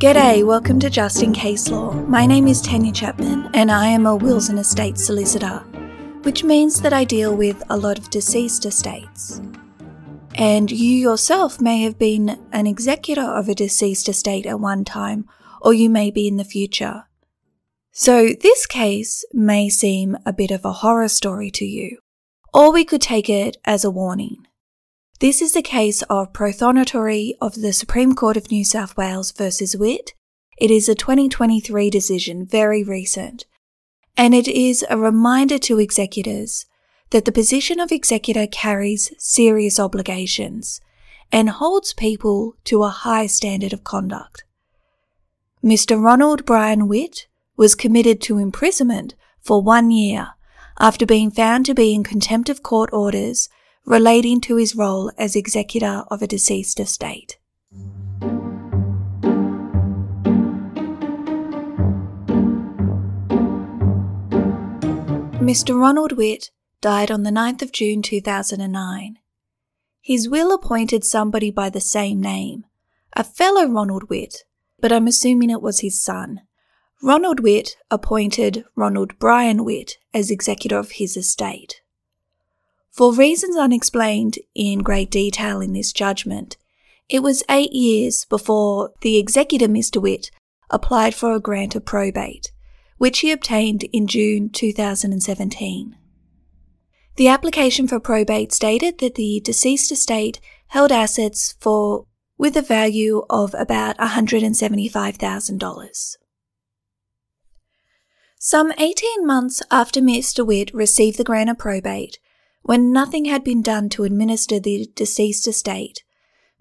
G'day, 0.00 0.46
welcome 0.46 0.80
to 0.80 0.88
Just 0.88 1.22
in 1.22 1.34
Case 1.34 1.68
Law. 1.68 1.92
My 1.92 2.24
name 2.24 2.48
is 2.48 2.62
Tanya 2.62 2.90
Chapman 2.90 3.50
and 3.52 3.70
I 3.70 3.88
am 3.88 4.06
a 4.06 4.16
wills 4.16 4.48
and 4.48 4.58
estates 4.58 5.04
solicitor, 5.04 5.58
which 6.22 6.42
means 6.42 6.80
that 6.80 6.94
I 6.94 7.04
deal 7.04 7.36
with 7.36 7.62
a 7.68 7.76
lot 7.76 7.98
of 7.98 8.08
deceased 8.08 8.64
estates. 8.64 9.42
And 10.36 10.70
you 10.70 10.96
yourself 10.96 11.60
may 11.60 11.82
have 11.82 11.98
been 11.98 12.40
an 12.50 12.66
executor 12.66 13.20
of 13.20 13.50
a 13.50 13.54
deceased 13.54 14.08
estate 14.08 14.46
at 14.46 14.58
one 14.58 14.86
time, 14.86 15.26
or 15.60 15.74
you 15.74 15.90
may 15.90 16.10
be 16.10 16.26
in 16.26 16.38
the 16.38 16.44
future. 16.44 17.04
So 17.92 18.28
this 18.40 18.64
case 18.64 19.22
may 19.34 19.68
seem 19.68 20.16
a 20.24 20.32
bit 20.32 20.50
of 20.50 20.64
a 20.64 20.72
horror 20.80 21.08
story 21.08 21.50
to 21.50 21.66
you, 21.66 21.98
or 22.54 22.72
we 22.72 22.86
could 22.86 23.02
take 23.02 23.28
it 23.28 23.58
as 23.66 23.84
a 23.84 23.90
warning. 23.90 24.39
This 25.20 25.42
is 25.42 25.52
the 25.52 25.60
case 25.60 26.00
of 26.08 26.32
Prothonotary 26.32 27.32
of 27.42 27.56
the 27.56 27.74
Supreme 27.74 28.14
Court 28.14 28.38
of 28.38 28.50
New 28.50 28.64
South 28.64 28.96
Wales 28.96 29.32
versus 29.32 29.76
Whit. 29.76 30.14
It 30.56 30.70
is 30.70 30.88
a 30.88 30.94
2023 30.94 31.90
decision, 31.90 32.46
very 32.46 32.82
recent. 32.82 33.44
And 34.16 34.34
it 34.34 34.48
is 34.48 34.82
a 34.88 34.96
reminder 34.96 35.58
to 35.58 35.78
executors 35.78 36.64
that 37.10 37.26
the 37.26 37.32
position 37.32 37.80
of 37.80 37.92
executor 37.92 38.46
carries 38.46 39.12
serious 39.18 39.78
obligations 39.78 40.80
and 41.30 41.50
holds 41.50 41.92
people 41.92 42.54
to 42.64 42.82
a 42.82 42.88
high 42.88 43.26
standard 43.26 43.74
of 43.74 43.84
conduct. 43.84 44.44
Mr. 45.62 46.02
Ronald 46.02 46.46
Brian 46.46 46.88
Whit 46.88 47.26
was 47.58 47.74
committed 47.74 48.22
to 48.22 48.38
imprisonment 48.38 49.14
for 49.42 49.60
one 49.60 49.90
year 49.90 50.28
after 50.78 51.04
being 51.04 51.30
found 51.30 51.66
to 51.66 51.74
be 51.74 51.92
in 51.92 52.04
contempt 52.04 52.48
of 52.48 52.62
court 52.62 52.88
orders 52.90 53.50
relating 53.84 54.40
to 54.40 54.56
his 54.56 54.74
role 54.76 55.10
as 55.18 55.34
executor 55.34 56.04
of 56.10 56.22
a 56.22 56.26
deceased 56.26 56.78
estate. 56.80 57.38
Mr. 65.40 65.78
Ronald 65.78 66.12
Whit 66.12 66.50
died 66.80 67.10
on 67.10 67.22
the 67.22 67.30
9th 67.30 67.62
of 67.62 67.72
June 67.72 68.02
2009. 68.02 69.18
His 70.00 70.28
will 70.28 70.52
appointed 70.52 71.04
somebody 71.04 71.50
by 71.50 71.70
the 71.70 71.80
same 71.80 72.20
name, 72.20 72.66
a 73.16 73.24
fellow 73.24 73.66
Ronald 73.66 74.08
Whit, 74.08 74.44
but 74.80 74.92
I'm 74.92 75.06
assuming 75.06 75.50
it 75.50 75.62
was 75.62 75.80
his 75.80 76.00
son. 76.00 76.42
Ronald 77.02 77.40
Whit 77.40 77.76
appointed 77.90 78.64
Ronald 78.76 79.18
Brian 79.18 79.64
Whit 79.64 79.98
as 80.14 80.30
executor 80.30 80.78
of 80.78 80.92
his 80.92 81.16
estate. 81.16 81.80
For 83.00 83.14
reasons 83.14 83.56
unexplained 83.56 84.36
in 84.54 84.80
great 84.80 85.10
detail 85.10 85.62
in 85.62 85.72
this 85.72 85.90
judgment, 85.90 86.58
it 87.08 87.20
was 87.20 87.42
eight 87.48 87.72
years 87.72 88.26
before 88.26 88.92
the 89.00 89.16
executor, 89.16 89.68
Mr. 89.68 90.02
Whit, 90.02 90.30
applied 90.68 91.14
for 91.14 91.32
a 91.32 91.40
grant 91.40 91.74
of 91.74 91.86
probate, 91.86 92.52
which 92.98 93.20
he 93.20 93.32
obtained 93.32 93.84
in 93.84 94.06
June 94.06 94.50
2017. 94.50 95.96
The 97.16 97.28
application 97.28 97.88
for 97.88 98.00
probate 98.00 98.52
stated 98.52 98.98
that 98.98 99.14
the 99.14 99.40
deceased 99.42 99.90
estate 99.90 100.38
held 100.66 100.92
assets 100.92 101.54
for 101.58 102.04
with 102.36 102.54
a 102.54 102.60
value 102.60 103.24
of 103.30 103.54
about 103.54 103.96
$175,000. 103.96 106.16
Some 108.38 108.72
18 108.76 109.26
months 109.26 109.62
after 109.70 110.02
Mr. 110.02 110.46
Whit 110.46 110.74
received 110.74 111.16
the 111.16 111.24
grant 111.24 111.48
of 111.48 111.56
probate, 111.56 112.18
when 112.62 112.92
nothing 112.92 113.24
had 113.24 113.42
been 113.42 113.62
done 113.62 113.88
to 113.90 114.04
administer 114.04 114.60
the 114.60 114.88
deceased 114.94 115.48
estate, 115.48 116.04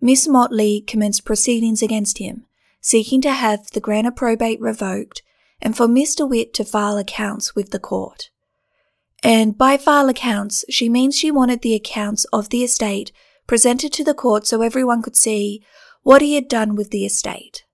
Miss 0.02 0.28
Motley 0.28 0.82
commenced 0.82 1.26
proceedings 1.26 1.82
against 1.82 2.20
him, 2.20 2.46
seeking 2.82 3.22
to 3.22 3.32
have 3.32 3.70
the 3.72 3.82
grant 3.82 4.08
of 4.08 4.16
probate 4.16 4.62
revoked 4.62 5.22
and 5.62 5.76
for 5.76 5.88
Mr. 5.88 6.28
Whit 6.28 6.54
to 6.54 6.64
file 6.64 6.98
accounts 6.98 7.54
with 7.54 7.72
the 7.72 7.80
court. 7.80 8.30
And 9.22 9.58
by 9.58 9.78
file 9.78 10.08
accounts, 10.08 10.64
she 10.70 10.88
means 10.88 11.18
she 11.18 11.32
wanted 11.32 11.62
the 11.62 11.76
accounts 11.76 12.24
of 12.32 12.50
the 12.50 12.64
estate 12.64 13.12
presented 13.48 13.92
to 13.94 14.04
the 14.04 14.14
court 14.14 14.48
so 14.48 14.62
everyone 14.62 15.02
could 15.02 15.18
see 15.18 15.62
what 16.04 16.22
he 16.22 16.36
had 16.36 16.48
done 16.48 16.76
with 16.76 16.92
the 16.92 17.06
estate. 17.06 17.66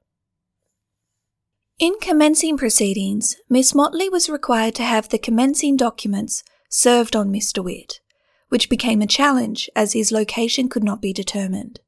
In 1.78 1.94
commencing 2.02 2.58
proceedings, 2.58 3.36
Miss 3.50 3.76
Motley 3.76 4.10
was 4.10 4.30
required 4.30 4.74
to 4.76 4.84
have 4.84 5.10
the 5.10 5.20
commencing 5.20 5.78
documents 5.78 6.44
served 6.70 7.16
on 7.16 7.32
Mr. 7.32 7.64
Whit 7.64 8.00
which 8.56 8.70
became 8.70 9.02
a 9.02 9.06
challenge 9.06 9.70
as 9.76 9.92
his 9.92 10.14
location 10.14 10.70
could 10.70 10.82
not 10.82 11.02
be 11.02 11.12
determined. 11.12 11.82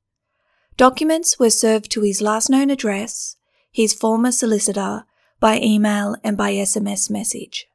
Documents 0.75 1.39
were 1.39 1.49
served 1.49 1.89
to 1.91 2.01
his 2.01 2.21
last 2.21 2.49
known 2.49 2.69
address, 2.69 3.37
his 3.71 3.93
former 3.93 4.33
solicitor, 4.33 5.05
by 5.39 5.61
email 5.61 6.17
and 6.25 6.35
by 6.35 6.51
SMS 6.51 7.09
message. 7.09 7.67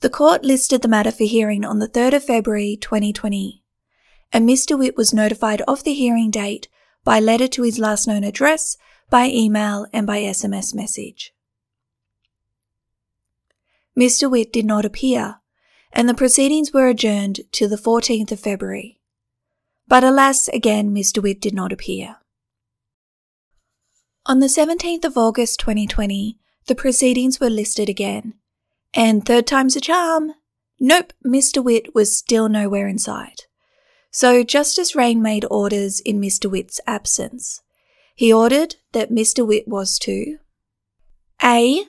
The 0.00 0.10
court 0.10 0.42
listed 0.42 0.82
the 0.82 0.88
matter 0.88 1.12
for 1.12 1.22
hearing 1.22 1.64
on 1.64 1.78
the 1.78 1.86
3rd 1.86 2.14
of 2.14 2.24
February 2.24 2.76
2020, 2.80 3.62
and 4.32 4.48
Mr. 4.48 4.76
Whit 4.76 4.96
was 4.96 5.14
notified 5.14 5.60
of 5.68 5.84
the 5.84 5.94
hearing 5.94 6.32
date 6.32 6.66
by 7.04 7.20
letter 7.20 7.46
to 7.46 7.62
his 7.62 7.78
last 7.78 8.08
known 8.08 8.24
address, 8.24 8.76
by 9.08 9.26
email, 9.26 9.86
and 9.92 10.04
by 10.04 10.18
SMS 10.18 10.74
message. 10.74 11.32
Mr. 13.96 14.28
Whit 14.28 14.52
did 14.52 14.66
not 14.66 14.84
appear 14.84 15.41
and 15.92 16.08
the 16.08 16.14
proceedings 16.14 16.72
were 16.72 16.88
adjourned 16.88 17.40
to 17.52 17.68
the 17.68 17.76
14th 17.76 18.32
of 18.32 18.40
February. 18.40 19.00
But 19.86 20.04
alas, 20.04 20.48
again, 20.48 20.94
Mr. 20.94 21.22
Whit 21.22 21.40
did 21.40 21.54
not 21.54 21.72
appear. 21.72 22.16
On 24.24 24.38
the 24.38 24.46
17th 24.46 25.04
of 25.04 25.18
August 25.18 25.60
2020, 25.60 26.38
the 26.66 26.74
proceedings 26.74 27.40
were 27.40 27.50
listed 27.50 27.88
again. 27.88 28.34
And 28.94 29.24
third 29.24 29.46
time's 29.46 29.76
a 29.76 29.80
charm. 29.80 30.32
Nope, 30.78 31.12
Mr. 31.26 31.62
Whit 31.62 31.94
was 31.94 32.16
still 32.16 32.48
nowhere 32.48 32.86
in 32.88 32.98
sight. 32.98 33.46
So 34.10 34.44
Justice 34.44 34.94
Rein 34.94 35.22
made 35.22 35.44
orders 35.50 36.00
in 36.00 36.20
Mr. 36.20 36.50
Whit's 36.50 36.80
absence. 36.86 37.62
He 38.14 38.32
ordered 38.32 38.76
that 38.92 39.10
Mr. 39.10 39.46
Whit 39.46 39.66
was 39.66 39.98
to 40.00 40.38
A. 41.42 41.86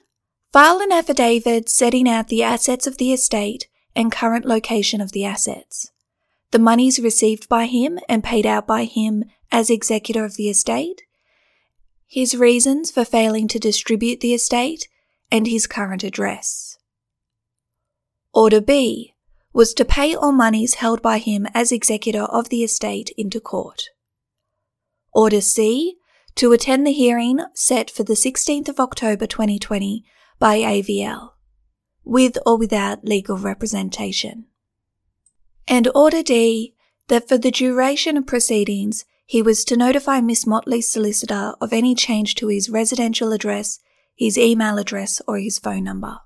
File 0.52 0.80
an 0.82 0.92
affidavit 0.92 1.70
setting 1.70 2.08
out 2.08 2.30
the 2.30 2.44
assets 2.44 2.88
of 2.88 2.98
the 2.98 3.12
estate 3.12 3.68
and 3.96 4.12
current 4.12 4.46
location 4.46 5.02
of 5.02 5.12
the 5.12 5.26
assets, 5.26 5.92
the 6.52 6.60
monies 6.60 7.00
received 7.00 7.50
by 7.50 7.66
him 7.66 8.00
and 8.08 8.24
paid 8.24 8.46
out 8.46 8.68
by 8.68 8.86
him 8.86 9.24
as 9.52 9.70
executor 9.70 10.26
of 10.26 10.36
the 10.36 10.50
estate, 10.50 11.04
his 12.08 12.36
reasons 12.36 12.92
for 12.92 13.06
failing 13.06 13.48
to 13.48 13.60
distribute 13.60 14.20
the 14.20 14.34
estate, 14.34 14.88
and 15.32 15.48
his 15.48 15.66
current 15.66 16.04
address. 16.04 16.78
Order 18.34 18.62
B 18.62 19.14
was 19.52 19.74
to 19.76 19.86
pay 19.86 20.16
all 20.16 20.32
monies 20.32 20.76
held 20.76 21.02
by 21.02 21.18
him 21.18 21.48
as 21.54 21.72
executor 21.72 22.24
of 22.24 22.50
the 22.50 22.64
estate 22.64 23.12
into 23.18 23.40
court. 23.40 23.90
Order 25.12 25.42
C 25.42 25.96
to 26.36 26.52
attend 26.52 26.86
the 26.86 26.92
hearing 26.92 27.40
set 27.54 27.92
for 27.92 28.04
the 28.04 28.14
16th 28.14 28.70
of 28.70 28.80
October 28.80 29.28
2020 29.28 30.04
by 30.40 30.58
AVL 30.60 31.33
with 32.04 32.38
or 32.46 32.58
without 32.58 33.06
legal 33.06 33.38
representation. 33.38 34.46
And 35.68 35.88
Order 35.96 36.24
D, 36.24 36.76
that 37.08 37.28
for 37.28 37.38
the 37.38 37.52
duration 37.52 38.18
of 38.18 38.28
proceedings, 38.28 39.06
he 39.26 39.42
was 39.42 39.64
to 39.66 39.78
notify 39.78 40.20
Miss 40.22 40.46
Motley's 40.46 40.88
solicitor 40.88 41.54
of 41.62 41.74
any 41.74 41.96
change 41.96 42.36
to 42.36 42.48
his 42.48 42.70
residential 42.70 43.32
address, 43.32 43.80
his 44.16 44.38
email 44.38 44.78
address, 44.78 45.22
or 45.28 45.38
his 45.40 45.60
phone 45.60 45.84
number. 45.84 46.20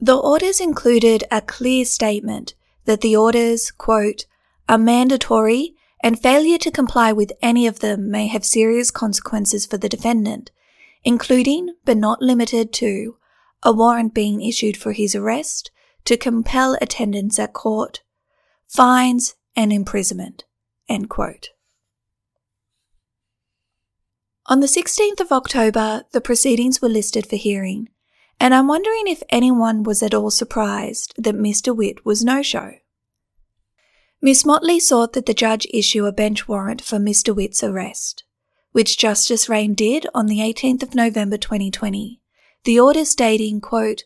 The 0.00 0.16
orders 0.16 0.60
included 0.60 1.24
a 1.30 1.40
clear 1.40 1.84
statement 1.84 2.54
that 2.84 3.00
the 3.00 3.16
orders, 3.16 3.70
quote, 3.70 4.26
are 4.68 4.78
mandatory 4.78 5.74
and 6.02 6.20
failure 6.20 6.58
to 6.58 6.70
comply 6.70 7.12
with 7.12 7.32
any 7.42 7.66
of 7.66 7.80
them 7.80 8.10
may 8.10 8.26
have 8.26 8.44
serious 8.44 8.90
consequences 8.90 9.66
for 9.66 9.78
the 9.78 9.88
defendant, 9.88 10.50
including, 11.06 11.72
but 11.84 11.96
not 11.96 12.20
limited 12.20 12.72
to, 12.72 13.16
a 13.62 13.72
warrant 13.72 14.12
being 14.12 14.42
issued 14.42 14.76
for 14.76 14.90
his 14.92 15.14
arrest 15.14 15.70
to 16.04 16.16
compel 16.16 16.76
attendance 16.82 17.38
at 17.38 17.52
court, 17.52 18.02
fines, 18.66 19.36
and 19.54 19.72
imprisonment. 19.72 20.44
On 24.46 24.58
the 24.60 24.66
16th 24.66 25.20
of 25.20 25.30
October, 25.30 26.04
the 26.10 26.20
proceedings 26.20 26.82
were 26.82 26.88
listed 26.88 27.26
for 27.28 27.36
hearing, 27.36 27.88
and 28.40 28.52
I'm 28.52 28.66
wondering 28.66 29.06
if 29.06 29.22
anyone 29.30 29.84
was 29.84 30.02
at 30.02 30.14
all 30.14 30.32
surprised 30.32 31.14
that 31.16 31.36
Mr. 31.36 31.74
Whit 31.74 32.04
was 32.04 32.24
no 32.24 32.42
show. 32.42 32.72
Miss 34.20 34.44
Motley 34.44 34.80
sought 34.80 35.12
that 35.12 35.26
the 35.26 35.34
judge 35.34 35.68
issue 35.72 36.04
a 36.04 36.12
bench 36.12 36.48
warrant 36.48 36.82
for 36.82 36.96
Mr. 36.98 37.34
Whit's 37.34 37.62
arrest 37.62 38.24
which 38.76 38.98
Justice 38.98 39.48
Rein 39.48 39.72
did 39.72 40.06
on 40.14 40.26
the 40.26 40.40
18th 40.40 40.82
of 40.82 40.94
November 40.94 41.38
2020. 41.38 42.20
The 42.64 42.78
order 42.78 43.06
stating, 43.06 43.58
quote, 43.58 44.04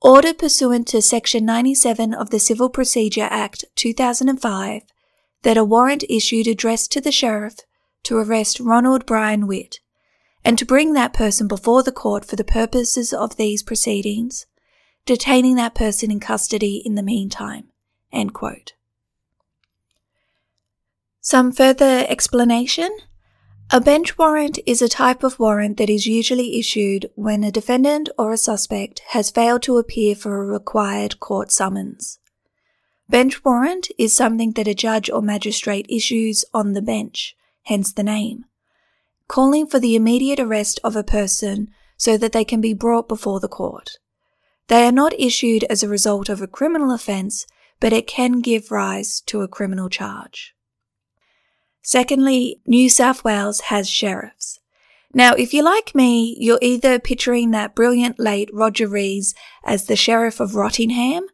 Order 0.00 0.34
pursuant 0.34 0.88
to 0.88 1.00
Section 1.00 1.44
97 1.44 2.12
of 2.12 2.30
the 2.30 2.40
Civil 2.40 2.68
Procedure 2.68 3.28
Act 3.30 3.64
2005 3.76 4.82
that 5.42 5.56
a 5.56 5.62
warrant 5.62 6.02
issued 6.08 6.48
addressed 6.48 6.90
to 6.90 7.00
the 7.00 7.12
Sheriff, 7.12 7.58
to 8.02 8.16
arrest 8.16 8.58
Ronald 8.58 9.06
Brian 9.06 9.46
Whit 9.46 9.78
and 10.44 10.58
to 10.58 10.66
bring 10.66 10.94
that 10.94 11.14
person 11.14 11.46
before 11.46 11.84
the 11.84 11.92
court 11.92 12.24
for 12.24 12.34
the 12.34 12.42
purposes 12.42 13.12
of 13.12 13.36
these 13.36 13.62
proceedings, 13.62 14.46
detaining 15.06 15.54
that 15.54 15.76
person 15.76 16.10
in 16.10 16.18
custody 16.18 16.82
in 16.84 16.96
the 16.96 17.04
meantime. 17.04 17.68
Some 21.20 21.52
further 21.52 22.04
explanation? 22.08 22.90
A 23.74 23.80
bench 23.80 24.18
warrant 24.18 24.58
is 24.66 24.82
a 24.82 24.88
type 24.88 25.22
of 25.22 25.38
warrant 25.38 25.78
that 25.78 25.88
is 25.88 26.06
usually 26.06 26.58
issued 26.58 27.08
when 27.14 27.42
a 27.42 27.50
defendant 27.50 28.10
or 28.18 28.30
a 28.30 28.36
suspect 28.36 29.00
has 29.12 29.30
failed 29.30 29.62
to 29.62 29.78
appear 29.78 30.14
for 30.14 30.42
a 30.42 30.46
required 30.46 31.18
court 31.20 31.50
summons. 31.50 32.18
Bench 33.08 33.42
warrant 33.42 33.88
is 33.96 34.14
something 34.14 34.52
that 34.52 34.68
a 34.68 34.74
judge 34.74 35.08
or 35.08 35.22
magistrate 35.22 35.86
issues 35.88 36.44
on 36.52 36.74
the 36.74 36.82
bench, 36.82 37.34
hence 37.62 37.94
the 37.94 38.02
name, 38.02 38.44
calling 39.26 39.66
for 39.66 39.78
the 39.78 39.96
immediate 39.96 40.38
arrest 40.38 40.78
of 40.84 40.94
a 40.94 41.02
person 41.02 41.70
so 41.96 42.18
that 42.18 42.32
they 42.32 42.44
can 42.44 42.60
be 42.60 42.74
brought 42.74 43.08
before 43.08 43.40
the 43.40 43.48
court. 43.48 43.92
They 44.68 44.84
are 44.84 44.92
not 44.92 45.18
issued 45.18 45.64
as 45.70 45.82
a 45.82 45.88
result 45.88 46.28
of 46.28 46.42
a 46.42 46.46
criminal 46.46 46.92
offence, 46.92 47.46
but 47.80 47.94
it 47.94 48.06
can 48.06 48.42
give 48.42 48.70
rise 48.70 49.22
to 49.22 49.40
a 49.40 49.48
criminal 49.48 49.88
charge. 49.88 50.54
Secondly, 51.82 52.60
New 52.66 52.88
South 52.88 53.24
Wales 53.24 53.60
has 53.62 53.90
sheriffs. 53.90 54.60
Now, 55.14 55.34
if 55.34 55.52
you're 55.52 55.64
like 55.64 55.94
me, 55.94 56.36
you're 56.38 56.58
either 56.62 56.98
picturing 56.98 57.50
that 57.50 57.74
brilliant 57.74 58.18
late 58.18 58.48
Roger 58.52 58.88
Rees 58.88 59.34
as 59.64 59.86
the 59.86 59.96
Sheriff 59.96 60.40
of 60.40 60.54
Rottingham, 60.54 61.26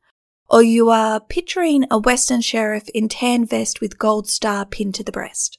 or 0.50 0.62
you 0.62 0.88
are 0.88 1.20
picturing 1.20 1.84
a 1.90 1.98
Western 1.98 2.40
Sheriff 2.40 2.88
in 2.94 3.08
tan 3.08 3.44
vest 3.44 3.80
with 3.80 3.98
gold 3.98 4.28
star 4.28 4.64
pinned 4.64 4.94
to 4.96 5.04
the 5.04 5.12
breast. 5.12 5.58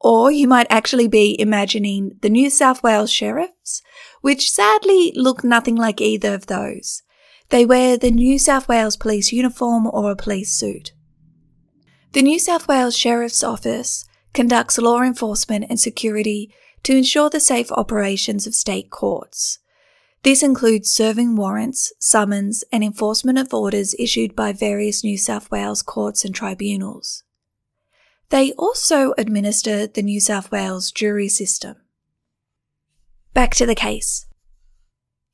Or 0.00 0.30
you 0.32 0.48
might 0.48 0.66
actually 0.70 1.08
be 1.08 1.38
imagining 1.38 2.16
the 2.22 2.30
New 2.30 2.50
South 2.50 2.82
Wales 2.82 3.12
Sheriffs, 3.12 3.82
which 4.20 4.50
sadly 4.50 5.12
look 5.14 5.44
nothing 5.44 5.76
like 5.76 6.00
either 6.00 6.34
of 6.34 6.46
those. 6.46 7.02
They 7.50 7.64
wear 7.64 7.96
the 7.96 8.10
New 8.10 8.38
South 8.38 8.68
Wales 8.68 8.96
police 8.96 9.32
uniform 9.32 9.86
or 9.86 10.10
a 10.10 10.16
police 10.16 10.52
suit. 10.52 10.92
The 12.12 12.22
New 12.22 12.38
South 12.38 12.66
Wales 12.68 12.96
Sheriff's 12.96 13.44
Office 13.44 14.06
conducts 14.32 14.78
law 14.78 15.02
enforcement 15.02 15.66
and 15.68 15.78
security 15.78 16.50
to 16.82 16.96
ensure 16.96 17.28
the 17.28 17.38
safe 17.38 17.70
operations 17.72 18.46
of 18.46 18.54
state 18.54 18.88
courts. 18.88 19.58
This 20.22 20.42
includes 20.42 20.90
serving 20.90 21.36
warrants, 21.36 21.92
summons, 22.00 22.64
and 22.72 22.82
enforcement 22.82 23.38
of 23.38 23.52
orders 23.52 23.94
issued 23.98 24.34
by 24.34 24.52
various 24.54 25.04
New 25.04 25.18
South 25.18 25.50
Wales 25.50 25.82
courts 25.82 26.24
and 26.24 26.34
tribunals. 26.34 27.24
They 28.30 28.52
also 28.52 29.12
administer 29.18 29.86
the 29.86 30.02
New 30.02 30.18
South 30.20 30.50
Wales 30.50 30.90
jury 30.90 31.28
system. 31.28 31.76
Back 33.34 33.54
to 33.56 33.66
the 33.66 33.74
case. 33.74 34.26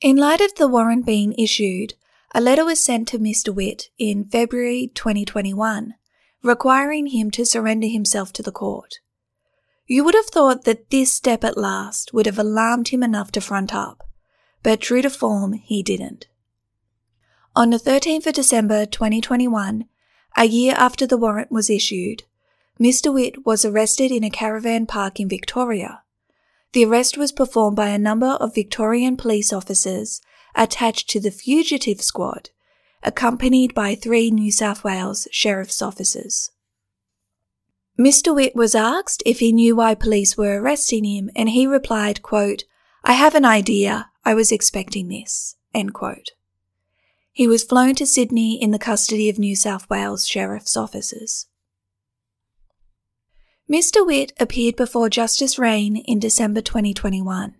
In 0.00 0.16
light 0.16 0.40
of 0.40 0.56
the 0.56 0.68
warrant 0.68 1.06
being 1.06 1.34
issued, 1.38 1.94
a 2.34 2.40
letter 2.40 2.64
was 2.64 2.82
sent 2.82 3.06
to 3.08 3.18
Mr. 3.20 3.54
Whit 3.54 3.90
in 3.96 4.24
February 4.24 4.90
2021 4.92 5.94
requiring 6.44 7.06
him 7.06 7.30
to 7.32 7.44
surrender 7.44 7.86
himself 7.86 8.32
to 8.34 8.42
the 8.42 8.52
court. 8.52 9.00
You 9.86 10.04
would 10.04 10.14
have 10.14 10.26
thought 10.26 10.64
that 10.64 10.90
this 10.90 11.12
step 11.12 11.42
at 11.42 11.56
last 11.56 12.12
would 12.12 12.26
have 12.26 12.38
alarmed 12.38 12.88
him 12.88 13.02
enough 13.02 13.32
to 13.32 13.40
front 13.40 13.74
up, 13.74 14.06
but 14.62 14.80
true 14.80 15.02
to 15.02 15.10
form, 15.10 15.54
he 15.54 15.82
didn't. 15.82 16.28
On 17.56 17.70
the 17.70 17.78
13th 17.78 18.26
of 18.26 18.34
December 18.34 18.84
2021, 18.84 19.86
a 20.36 20.44
year 20.44 20.74
after 20.76 21.06
the 21.06 21.16
warrant 21.16 21.50
was 21.50 21.70
issued, 21.70 22.24
Mr. 22.80 23.12
Whit 23.12 23.46
was 23.46 23.64
arrested 23.64 24.10
in 24.10 24.24
a 24.24 24.30
caravan 24.30 24.84
park 24.84 25.20
in 25.20 25.28
Victoria. 25.28 26.02
The 26.72 26.84
arrest 26.84 27.16
was 27.16 27.30
performed 27.30 27.76
by 27.76 27.90
a 27.90 27.98
number 27.98 28.26
of 28.26 28.54
Victorian 28.54 29.16
police 29.16 29.52
officers 29.52 30.20
attached 30.56 31.08
to 31.10 31.20
the 31.20 31.30
fugitive 31.30 32.02
squad, 32.02 32.50
accompanied 33.04 33.74
by 33.74 33.94
three 33.94 34.30
New 34.30 34.50
South 34.50 34.82
Wales 34.82 35.28
sheriff's 35.30 35.80
officers. 35.80 36.50
Mr. 37.98 38.34
Whit 38.34 38.56
was 38.56 38.74
asked 38.74 39.22
if 39.24 39.38
he 39.38 39.52
knew 39.52 39.76
why 39.76 39.94
police 39.94 40.36
were 40.36 40.60
arresting 40.60 41.04
him, 41.04 41.30
and 41.36 41.50
he 41.50 41.66
replied, 41.66 42.22
quote, 42.22 42.64
I 43.04 43.12
have 43.12 43.34
an 43.34 43.44
idea. 43.44 44.10
I 44.24 44.34
was 44.34 44.50
expecting 44.50 45.08
this. 45.08 45.56
End 45.72 45.94
quote. 45.94 46.30
He 47.30 47.46
was 47.46 47.62
flown 47.62 47.94
to 47.96 48.06
Sydney 48.06 48.60
in 48.60 48.70
the 48.70 48.78
custody 48.78 49.28
of 49.28 49.38
New 49.38 49.54
South 49.54 49.88
Wales 49.90 50.26
sheriff's 50.26 50.76
officers. 50.76 51.46
Mr. 53.70 54.06
Whit 54.06 54.32
appeared 54.38 54.76
before 54.76 55.08
Justice 55.08 55.58
Rein 55.58 55.96
in 55.96 56.18
December 56.18 56.60
2021. 56.60 57.54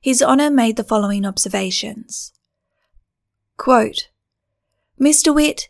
His 0.00 0.22
Honour 0.22 0.50
made 0.50 0.76
the 0.76 0.84
following 0.84 1.24
observations. 1.24 2.32
Quote, 3.56 4.08
Mr. 5.00 5.34
Whit, 5.34 5.68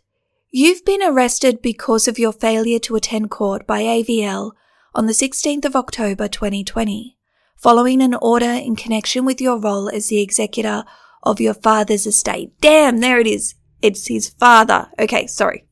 you've 0.51 0.85
been 0.85 1.03
arrested 1.03 1.61
because 1.61 2.07
of 2.07 2.17
your 2.17 2.31
failure 2.31 2.79
to 2.79 2.95
attend 2.95 3.29
court 3.29 3.67
by 3.67 3.81
AVL 3.81 4.51
on 4.95 5.05
the 5.05 5.11
16th 5.11 5.65
of 5.65 5.75
October 5.75 6.29
2020, 6.29 7.17
following 7.57 8.01
an 8.01 8.13
order 8.13 8.45
in 8.45 8.77
connection 8.77 9.25
with 9.25 9.41
your 9.41 9.59
role 9.59 9.89
as 9.89 10.07
the 10.07 10.21
executor 10.21 10.85
of 11.23 11.41
your 11.41 11.53
father's 11.53 12.07
estate. 12.07 12.53
Damn, 12.61 12.99
there 12.99 13.19
it 13.19 13.27
is. 13.27 13.55
It's 13.81 14.07
his 14.07 14.29
father. 14.29 14.87
Okay, 14.97 15.27
sorry. 15.27 15.65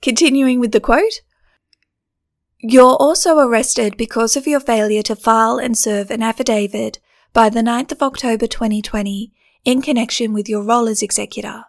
Continuing 0.00 0.60
with 0.60 0.70
the 0.70 0.80
quote. 0.80 1.22
You're 2.60 2.94
also 2.94 3.40
arrested 3.40 3.96
because 3.96 4.36
of 4.36 4.46
your 4.46 4.60
failure 4.60 5.02
to 5.02 5.16
file 5.16 5.58
and 5.58 5.76
serve 5.76 6.12
an 6.12 6.22
affidavit 6.22 7.00
by 7.32 7.50
the 7.50 7.62
9th 7.62 7.90
of 7.90 8.02
October 8.02 8.46
2020 8.46 9.32
in 9.64 9.82
connection 9.82 10.32
with 10.32 10.48
your 10.48 10.62
role 10.62 10.86
as 10.86 11.02
executor. 11.02 11.64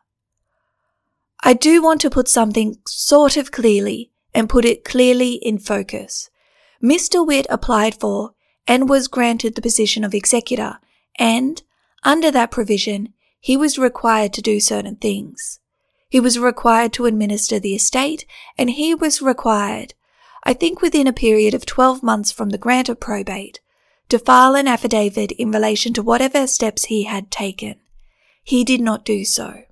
I 1.43 1.53
do 1.53 1.83
want 1.83 2.01
to 2.01 2.09
put 2.09 2.27
something 2.27 2.77
sort 2.87 3.35
of 3.35 3.51
clearly 3.51 4.11
and 4.33 4.49
put 4.49 4.65
it 4.65 4.85
clearly 4.85 5.33
in 5.33 5.59
focus. 5.59 6.29
Mr. 6.81 7.25
Whit 7.25 7.45
applied 7.49 7.99
for 7.99 8.31
and 8.65 8.89
was 8.89 9.07
granted 9.07 9.55
the 9.55 9.61
position 9.61 10.03
of 10.03 10.13
executor, 10.13 10.79
and 11.19 11.61
under 12.03 12.31
that 12.31 12.49
provision, 12.49 13.13
he 13.39 13.57
was 13.57 13.77
required 13.77 14.31
to 14.33 14.41
do 14.41 14.61
certain 14.61 14.95
things. 14.95 15.59
He 16.09 16.19
was 16.19 16.39
required 16.39 16.93
to 16.93 17.05
administer 17.05 17.59
the 17.59 17.75
estate, 17.75 18.25
and 18.57 18.69
he 18.69 18.95
was 18.95 19.21
required 19.21 19.93
I 20.45 20.53
think 20.53 20.81
within 20.81 21.07
a 21.07 21.13
period 21.13 21.53
of 21.53 21.65
12 21.65 22.03
months 22.03 22.31
from 22.31 22.49
the 22.49 22.57
grant 22.57 22.89
of 22.89 22.99
probate, 22.99 23.61
to 24.09 24.19
file 24.19 24.55
an 24.55 24.67
affidavit 24.67 25.31
in 25.31 25.51
relation 25.51 25.93
to 25.93 26.03
whatever 26.03 26.47
steps 26.47 26.85
he 26.85 27.03
had 27.03 27.31
taken. 27.31 27.75
He 28.43 28.65
did 28.65 28.81
not 28.81 29.05
do 29.05 29.23
so. 29.23 29.63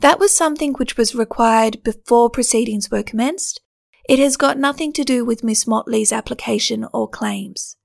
That 0.00 0.18
was 0.18 0.32
something 0.32 0.74
which 0.74 0.96
was 0.96 1.14
required 1.14 1.82
before 1.82 2.30
proceedings 2.30 2.90
were 2.90 3.02
commenced. 3.02 3.60
It 4.08 4.18
has 4.18 4.36
got 4.36 4.58
nothing 4.58 4.92
to 4.94 5.04
do 5.04 5.24
with 5.24 5.42
Miss 5.42 5.66
Motley's 5.66 6.12
application 6.12 6.86
or 6.92 7.08
claims. 7.08 7.76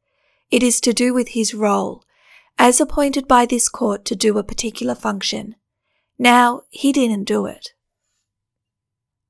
It 0.52 0.62
is 0.62 0.82
to 0.82 0.94
do 0.94 1.14
with 1.14 1.30
his 1.30 1.54
role, 1.54 2.04
as 2.58 2.82
appointed 2.82 3.28
by 3.28 3.46
this 3.46 3.70
court 3.70 4.06
to 4.06 4.16
do 4.16 4.38
a 4.38 4.44
particular 4.44 4.94
function. 4.94 5.56
Now, 6.20 6.64
he 6.70 6.92
didn't 6.92 7.24
do 7.24 7.46
it. 7.46 7.70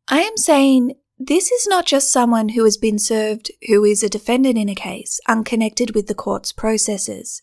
I 0.10 0.22
am 0.22 0.36
saying 0.36 0.96
this 1.18 1.52
is 1.52 1.68
not 1.68 1.86
just 1.86 2.12
someone 2.12 2.50
who 2.50 2.64
has 2.66 2.78
been 2.78 2.98
served 2.98 3.52
who 3.68 3.86
is 3.86 4.02
a 4.04 4.10
defendant 4.10 4.58
in 4.58 4.68
a 4.68 4.76
case, 4.76 5.20
unconnected 5.30 5.94
with 5.94 6.08
the 6.08 6.16
court's 6.16 6.52
processes. 6.52 7.42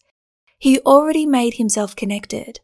He 0.58 0.80
already 0.80 1.24
made 1.24 1.54
himself 1.54 1.94
connected. 1.94 2.60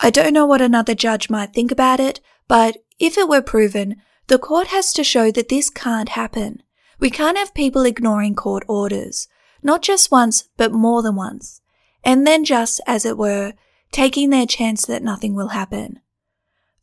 I 0.00 0.10
don't 0.10 0.32
know 0.32 0.46
what 0.46 0.60
another 0.60 0.94
judge 0.94 1.30
might 1.30 1.52
think 1.52 1.70
about 1.70 2.00
it, 2.00 2.20
but 2.48 2.78
if 2.98 3.16
it 3.16 3.28
were 3.28 3.42
proven, 3.42 3.96
the 4.26 4.38
court 4.38 4.68
has 4.68 4.92
to 4.94 5.04
show 5.04 5.30
that 5.30 5.48
this 5.48 5.70
can't 5.70 6.10
happen. 6.10 6.62
We 7.00 7.10
can't 7.10 7.38
have 7.38 7.54
people 7.54 7.84
ignoring 7.84 8.34
court 8.34 8.64
orders, 8.68 9.28
not 9.62 9.82
just 9.82 10.10
once, 10.10 10.48
but 10.56 10.72
more 10.72 11.02
than 11.02 11.16
once, 11.16 11.60
and 12.02 12.26
then 12.26 12.44
just, 12.44 12.80
as 12.86 13.04
it 13.04 13.18
were, 13.18 13.54
taking 13.92 14.30
their 14.30 14.46
chance 14.46 14.86
that 14.86 15.02
nothing 15.02 15.34
will 15.34 15.48
happen. 15.48 16.00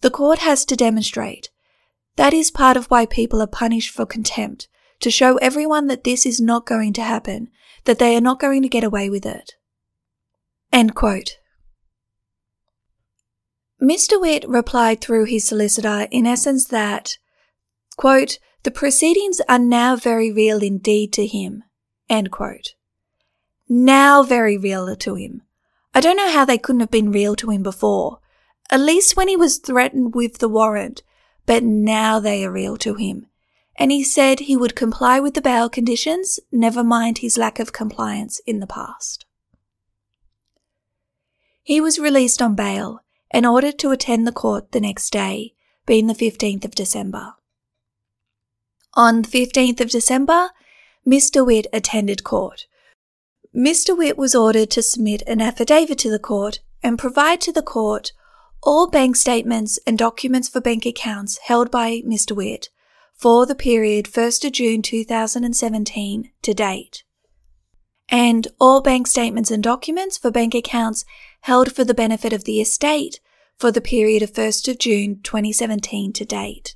The 0.02 0.12
court 0.12 0.40
has 0.40 0.66
to 0.66 0.76
demonstrate 0.76 1.50
that 2.16 2.34
is 2.34 2.52
part 2.52 2.78
of 2.78 2.88
why 2.88 3.06
people 3.06 3.42
are 3.42 3.48
punished 3.48 3.90
for 3.90 4.06
contempt, 4.06 4.68
to 5.00 5.10
show 5.10 5.38
everyone 5.38 5.88
that 5.88 6.04
this 6.04 6.26
is 6.26 6.40
not 6.40 6.66
going 6.66 6.94
to 6.94 7.02
happen, 7.02 7.50
that 7.86 8.00
they 8.00 8.16
are 8.16 8.22
not 8.22 8.40
going 8.40 8.62
to 8.62 8.70
get 8.70 8.84
away 8.84 9.10
with 9.10 9.26
it. 9.26 9.56
End 10.72 10.94
quote. 10.94 11.38
Mr. 13.82 14.22
Whit 14.22 14.48
replied 14.48 15.02
through 15.02 15.26
his 15.26 15.44
solicitor 15.44 16.08
in 16.12 16.28
essence 16.28 16.66
that, 16.66 17.18
quote, 17.98 18.38
the 18.64 18.70
proceedings 18.70 19.42
are 19.50 19.58
now 19.58 19.96
very 19.96 20.32
real 20.32 20.62
indeed 20.62 21.12
to 21.14 21.26
him, 21.26 21.64
end 22.08 22.32
quote. 22.32 22.76
Now 23.68 24.22
very 24.22 24.58
real 24.58 24.96
to 24.96 25.16
him. 25.16 25.42
I 25.96 26.00
don't 26.00 26.18
know 26.18 26.30
how 26.32 26.46
they 26.46 26.60
couldn't 26.60 26.82
have 26.82 26.92
been 26.92 27.12
real 27.12 27.36
to 27.38 27.50
him 27.50 27.64
before. 27.64 28.20
At 28.70 28.82
least 28.82 29.18
when 29.18 29.28
he 29.28 29.36
was 29.36 29.58
threatened 29.58 30.14
with 30.14 30.38
the 30.38 30.48
warrant, 30.48 31.02
but 31.48 31.64
now 31.64 32.20
they 32.20 32.46
are 32.46 32.52
real 32.52 32.78
to 32.78 32.94
him. 32.96 33.28
and 33.78 33.92
he 33.92 34.04
said 34.04 34.42
he 34.42 34.56
would 34.56 34.76
comply 34.76 35.20
with 35.20 35.34
the 35.34 35.42
bail 35.42 35.70
conditions, 35.70 36.40
never 36.52 36.84
mind 36.84 37.18
his 37.20 37.38
lack 37.38 37.60
of 37.60 37.74
compliance 37.74 38.40
in 38.46 38.60
the 38.60 38.68
past. 38.68 39.26
He 41.64 41.80
was 41.82 41.98
released 41.98 42.42
on 42.42 42.54
bail 42.54 43.02
and 43.32 43.46
ordered 43.46 43.80
to 43.80 43.92
attend 43.92 44.28
the 44.28 44.32
court 44.32 44.72
the 44.72 44.80
next 44.80 45.12
day, 45.12 45.54
being 45.86 46.08
the 46.08 46.14
15th 46.14 46.66
of 46.66 46.76
December. 46.76 47.34
On 48.94 49.22
the 49.22 49.28
15th 49.28 49.80
of 49.82 49.90
December, 49.90 50.50
Mr. 51.08 51.46
Whit 51.46 51.68
attended 51.74 52.24
court. 52.24 52.68
Mr. 53.56 53.98
Whit 53.98 54.18
was 54.18 54.36
ordered 54.36 54.70
to 54.72 54.82
submit 54.82 55.24
an 55.28 55.42
affidavit 55.42 55.98
to 56.00 56.10
the 56.10 56.20
court 56.20 56.60
and 56.84 57.00
provide 57.00 57.42
to 57.42 57.52
the 57.52 57.62
court 57.62 58.12
all 58.64 58.88
bank 58.88 59.16
statements 59.16 59.80
and 59.88 59.98
documents 59.98 60.48
for 60.48 60.62
bank 60.62 60.86
accounts 60.86 61.40
held 61.46 61.72
by 61.72 62.02
Mr. 62.06 62.36
Whit 62.36 62.70
for 63.16 63.46
the 63.46 63.56
period 63.56 64.06
1st 64.06 64.46
of 64.46 64.52
June 64.54 64.82
2017 64.82 66.32
to 66.42 66.54
date, 66.54 67.04
and 68.10 68.48
all 68.60 68.82
bank 68.82 69.08
statements 69.08 69.52
and 69.52 69.64
documents 69.64 70.18
for 70.18 70.32
bank 70.32 70.54
accounts 70.54 71.06
held 71.42 71.74
for 71.74 71.84
the 71.84 71.94
benefit 71.94 72.34
of 72.34 72.44
the 72.44 72.62
estate 72.62 73.20
for 73.58 73.72
the 73.72 73.82
period 73.82 74.24
of 74.24 74.34
1st 74.34 74.70
of 74.70 74.80
June 74.80 75.20
2017 75.22 76.14
to 76.14 76.26
date. 76.26 76.76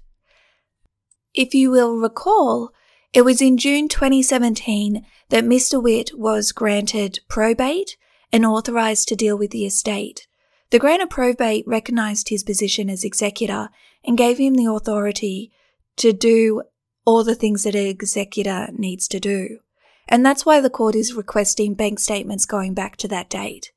If 1.33 1.53
you 1.53 1.71
will 1.71 1.95
recall, 1.95 2.71
it 3.13 3.23
was 3.23 3.41
in 3.41 3.57
June 3.57 3.87
2017 3.87 5.05
that 5.29 5.43
Mr. 5.43 5.81
Whit 5.81 6.11
was 6.13 6.51
granted 6.51 7.19
probate 7.27 7.97
and 8.31 8.45
authorised 8.45 9.07
to 9.07 9.15
deal 9.15 9.37
with 9.37 9.51
the 9.51 9.65
estate. 9.65 10.27
The 10.71 10.79
grant 10.79 11.01
of 11.01 11.09
probate 11.09 11.65
recognised 11.67 12.29
his 12.29 12.43
position 12.43 12.89
as 12.89 13.03
executor 13.03 13.69
and 14.03 14.17
gave 14.17 14.37
him 14.37 14.55
the 14.55 14.71
authority 14.71 15.51
to 15.97 16.11
do 16.11 16.63
all 17.05 17.23
the 17.23 17.35
things 17.35 17.63
that 17.63 17.75
an 17.75 17.85
executor 17.85 18.69
needs 18.73 19.07
to 19.09 19.19
do. 19.19 19.59
And 20.07 20.25
that's 20.25 20.45
why 20.45 20.59
the 20.61 20.69
court 20.69 20.95
is 20.95 21.13
requesting 21.13 21.73
bank 21.73 21.99
statements 21.99 22.45
going 22.45 22.73
back 22.73 22.95
to 22.97 23.07
that 23.07 23.29
date. 23.29 23.71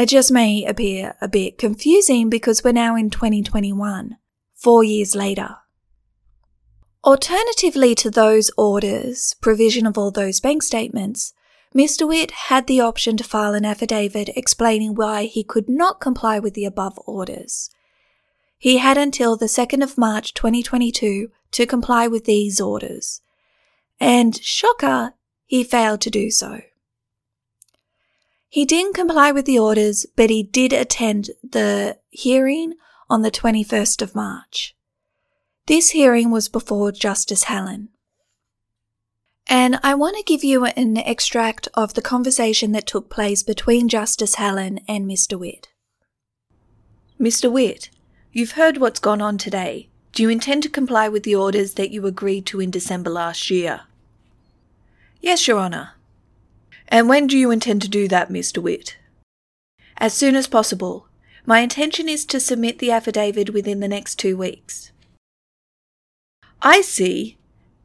It 0.00 0.08
just 0.08 0.32
may 0.32 0.64
appear 0.64 1.14
a 1.20 1.28
bit 1.28 1.58
confusing 1.58 2.30
because 2.30 2.64
we're 2.64 2.72
now 2.72 2.96
in 2.96 3.10
2021, 3.10 4.16
four 4.54 4.82
years 4.82 5.14
later. 5.14 5.56
Alternatively 7.04 7.94
to 7.96 8.10
those 8.10 8.50
orders, 8.56 9.36
provision 9.42 9.86
of 9.86 9.98
all 9.98 10.10
those 10.10 10.40
bank 10.40 10.62
statements, 10.62 11.34
Mr. 11.76 12.08
Whit 12.08 12.30
had 12.30 12.66
the 12.66 12.80
option 12.80 13.18
to 13.18 13.24
file 13.24 13.52
an 13.52 13.66
affidavit 13.66 14.30
explaining 14.30 14.94
why 14.94 15.24
he 15.24 15.44
could 15.44 15.68
not 15.68 16.00
comply 16.00 16.38
with 16.38 16.54
the 16.54 16.64
above 16.64 16.98
orders. 17.04 17.68
He 18.56 18.78
had 18.78 18.96
until 18.96 19.36
the 19.36 19.52
2nd 19.52 19.82
of 19.82 19.98
March 19.98 20.32
2022 20.32 21.30
to 21.50 21.66
comply 21.66 22.06
with 22.06 22.24
these 22.24 22.58
orders. 22.58 23.20
And 24.00 24.34
shocker, 24.42 25.12
he 25.44 25.62
failed 25.62 26.00
to 26.00 26.10
do 26.10 26.30
so. 26.30 26.62
He 28.50 28.66
didn't 28.66 28.94
comply 28.94 29.32
with 29.32 29.46
the 29.46 29.58
orders, 29.58 30.04
but 30.16 30.28
he 30.28 30.42
did 30.42 30.72
attend 30.72 31.30
the 31.42 31.98
hearing 32.10 32.74
on 33.08 33.22
the 33.22 33.30
21st 33.30 34.02
of 34.02 34.14
March. 34.14 34.76
This 35.66 35.90
hearing 35.90 36.30
was 36.30 36.48
before 36.48 36.92
Justice 36.92 37.44
Hallen. 37.44 37.88
And 39.46 39.80
I 39.82 39.94
want 39.94 40.16
to 40.16 40.22
give 40.22 40.44
you 40.44 40.64
an 40.64 40.96
extract 40.98 41.68
of 41.74 41.94
the 41.94 42.02
conversation 42.02 42.72
that 42.72 42.86
took 42.86 43.08
place 43.08 43.42
between 43.42 43.88
Justice 43.88 44.34
Hallen 44.34 44.80
and 44.86 45.08
Mr. 45.08 45.38
Whit. 45.38 45.68
Mr. 47.18 47.50
Whit, 47.50 47.88
You've 48.32 48.52
heard 48.52 48.78
what's 48.78 49.00
gone 49.00 49.20
on 49.20 49.38
today. 49.38 49.88
Do 50.12 50.22
you 50.22 50.28
intend 50.28 50.62
to 50.62 50.68
comply 50.68 51.08
with 51.08 51.24
the 51.24 51.34
orders 51.34 51.74
that 51.74 51.90
you 51.90 52.06
agreed 52.06 52.46
to 52.46 52.60
in 52.60 52.70
December 52.70 53.10
last 53.10 53.50
year? 53.50 53.82
Yes, 55.20 55.48
Your 55.48 55.58
Honour. 55.58 55.90
And 56.90 57.08
when 57.08 57.26
do 57.26 57.38
you 57.38 57.50
intend 57.50 57.82
to 57.82 57.88
do 57.88 58.08
that, 58.08 58.30
Mr. 58.30 58.58
Whit? 58.58 58.96
As 59.98 60.12
soon 60.14 60.34
as 60.34 60.48
possible. 60.48 61.06
My 61.46 61.60
intention 61.60 62.08
is 62.08 62.24
to 62.26 62.40
submit 62.40 62.78
the 62.78 62.90
affidavit 62.90 63.50
within 63.50 63.80
the 63.80 63.88
next 63.88 64.16
two 64.16 64.36
weeks. 64.36 64.92
I 66.62 66.80
see. 66.80 67.38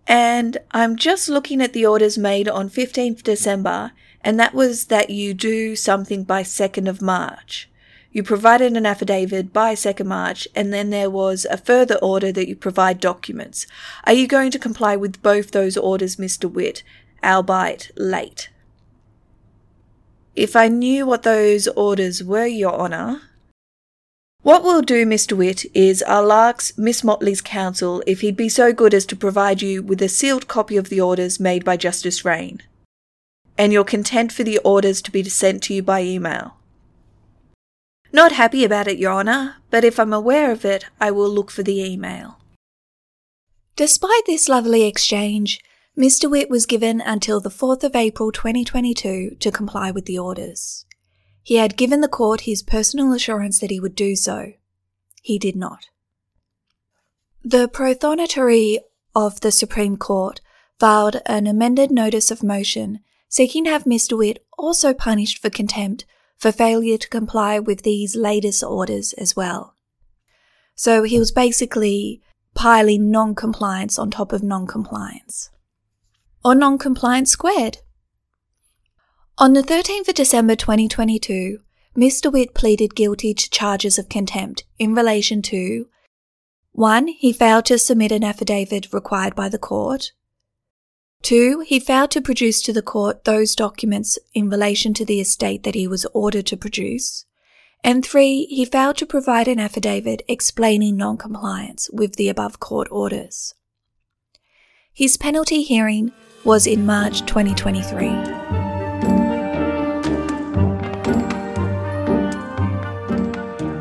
And 0.08 0.58
I'm 0.72 0.98
just 0.98 1.30
looking 1.30 1.62
at 1.62 1.74
the 1.74 1.86
orders 1.86 2.18
made 2.18 2.48
on 2.48 2.70
15th 2.70 3.24
December, 3.24 3.92
and 4.22 4.40
that 4.40 4.54
was 4.54 4.86
that 4.86 5.10
you 5.10 5.34
do 5.34 5.76
something 5.76 6.24
by 6.24 6.44
2nd 6.44 6.88
of 6.88 7.02
March. 7.02 7.70
You 8.12 8.24
provided 8.24 8.78
an 8.78 8.86
affidavit 8.86 9.52
by 9.52 9.74
2nd 9.74 10.06
March, 10.06 10.48
and 10.56 10.72
then 10.72 10.90
there 10.90 11.10
was 11.10 11.46
a 11.46 11.58
further 11.58 11.96
order 11.96 12.32
that 12.32 12.48
you 12.48 12.56
provide 12.56 13.00
documents. 13.00 13.68
Are 14.06 14.14
you 14.14 14.28
going 14.28 14.52
to 14.52 14.60
comply 14.60 14.96
with 14.96 15.22
both 15.22 15.52
those 15.52 15.76
orders, 15.76 16.18
Mr. 16.18 16.50
Whit, 16.50 16.84
albeit 17.24 17.92
late? 17.98 18.50
If 20.36 20.56
I 20.56 20.68
knew 20.68 21.06
what 21.06 21.24
those 21.24 21.68
orders 21.70 22.22
were, 22.22 22.46
Your 22.46 22.74
Honour. 22.74 23.22
What 24.42 24.64
we'll 24.64 24.82
do, 24.82 25.06
Mr. 25.06 25.32
Whit, 25.32 25.66
is 25.74 26.04
I'll 26.06 26.32
ask 26.32 26.78
Miss 26.78 27.06
Motley's 27.06 27.42
counsel 27.42 28.04
if 28.06 28.20
he'd 28.20 28.36
be 28.36 28.50
so 28.50 28.74
good 28.74 28.94
as 28.94 29.06
to 29.08 29.16
provide 29.16 29.62
you 29.62 29.82
with 29.82 30.02
a 30.02 30.10
sealed 30.10 30.48
copy 30.48 30.76
of 30.76 30.90
the 30.90 31.00
orders 31.00 31.40
made 31.40 31.64
by 31.64 31.78
Justice 31.78 32.26
Rein. 32.26 32.62
And 33.58 33.72
you're 33.72 33.86
content 33.86 34.34
for 34.34 34.44
the 34.44 34.58
orders 34.60 35.02
to 35.04 35.12
be 35.12 35.24
sent 35.24 35.64
to 35.64 35.74
you 35.74 35.82
by 35.82 36.04
email. 36.04 36.58
Not 38.12 38.34
happy 38.34 38.66
about 38.66 38.88
it, 38.88 39.00
Your 39.00 39.14
Honour, 39.14 39.56
but 39.72 39.86
if 39.86 40.00
I'm 40.00 40.14
aware 40.14 40.52
of 40.52 40.66
it, 40.66 40.86
I 41.00 41.12
will 41.12 41.30
look 41.30 41.50
for 41.50 41.64
the 41.64 41.82
email. 41.82 42.40
Despite 43.78 44.26
this 44.26 44.50
lovely 44.50 44.84
exchange, 44.84 45.62
Mr. 45.98 46.30
Whit 46.30 46.50
was 46.50 46.66
given 46.66 47.00
until 47.00 47.40
the 47.40 47.50
4th 47.50 47.82
of 47.86 47.96
April 47.96 48.30
2022 48.30 49.38
to 49.40 49.52
comply 49.52 49.92
with 49.92 50.06
the 50.06 50.20
orders. 50.20 50.86
He 51.42 51.56
had 51.56 51.78
given 51.78 52.02
the 52.02 52.10
court 52.10 52.42
his 52.42 52.62
personal 52.62 53.14
assurance 53.14 53.60
that 53.60 53.72
he 53.72 53.80
would 53.80 53.96
do 53.96 54.18
so. 54.18 54.54
He 55.22 55.40
did 55.40 55.56
not. 55.56 55.88
The 57.46 57.70
Prothonotary 57.70 58.80
of 59.16 59.40
the 59.40 59.52
Supreme 59.52 59.96
Court 59.96 60.42
filed 60.80 61.22
an 61.28 61.48
amended 61.48 61.92
notice 61.92 62.30
of 62.30 62.44
motion 62.44 63.00
seeking 63.30 63.64
to 63.64 63.70
have 63.70 63.86
Mr. 63.86 64.18
Whit 64.18 64.46
also 64.58 64.94
punished 64.94 65.42
for 65.42 65.50
contempt 65.50 66.04
for 66.38 66.52
failure 66.52 66.98
to 66.98 67.08
comply 67.08 67.58
with 67.58 67.84
these 67.84 68.18
latest 68.18 68.64
orders 68.64 69.14
as 69.14 69.36
well. 69.36 69.76
So 70.76 71.04
he 71.04 71.20
was 71.20 71.32
basically 71.32 72.22
piling 72.54 73.12
non 73.12 73.34
compliance 73.34 73.98
on 73.98 74.12
top 74.12 74.34
of 74.34 74.44
non 74.44 74.68
compliance. 74.68 75.52
Or 76.46 76.54
non 76.54 76.78
compliance 76.78 77.32
squared. 77.32 77.80
On 79.40 79.54
the 79.54 79.64
13th 79.64 80.10
of 80.10 80.14
December 80.14 80.56
2022, 80.56 81.58
Mr. 81.98 82.32
Whit 82.32 82.54
pleaded 82.54 82.94
guilty 82.94 83.34
to 83.34 83.50
charges 83.50 83.98
of 83.98 84.10
contempt 84.10 84.64
in 84.78 84.94
relation 84.94 85.42
to 85.42 85.88
1. 86.74 87.08
He 87.08 87.34
failed 87.34 87.66
to 87.66 87.80
submit 87.80 88.12
an 88.12 88.24
affidavit 88.24 88.94
required 88.94 89.34
by 89.34 89.50
the 89.50 89.58
court. 89.58 90.12
Two, 91.24 91.62
he 91.66 91.80
failed 91.80 92.12
to 92.12 92.22
produce 92.22 92.62
to 92.62 92.72
the 92.72 92.84
court 92.84 93.24
those 93.24 93.56
documents 93.56 94.20
in 94.36 94.48
relation 94.48 94.94
to 94.94 95.04
the 95.04 95.20
estate 95.20 95.64
that 95.64 95.74
he 95.74 95.88
was 95.88 96.06
ordered 96.14 96.46
to 96.46 96.56
produce. 96.56 97.26
And 97.84 98.06
three, 98.06 98.46
he 98.46 98.66
failed 98.66 98.98
to 98.98 99.08
provide 99.08 99.48
an 99.48 99.60
affidavit 99.60 100.22
explaining 100.28 100.96
non-compliance 100.96 101.90
with 101.92 102.18
the 102.18 102.30
above 102.30 102.60
court 102.60 102.88
orders. 102.92 103.56
His 104.94 105.18
penalty 105.18 105.64
hearing 105.64 106.14
was 106.46 106.68
in 106.68 106.86
March 106.86 107.26
2023. 107.26 108.08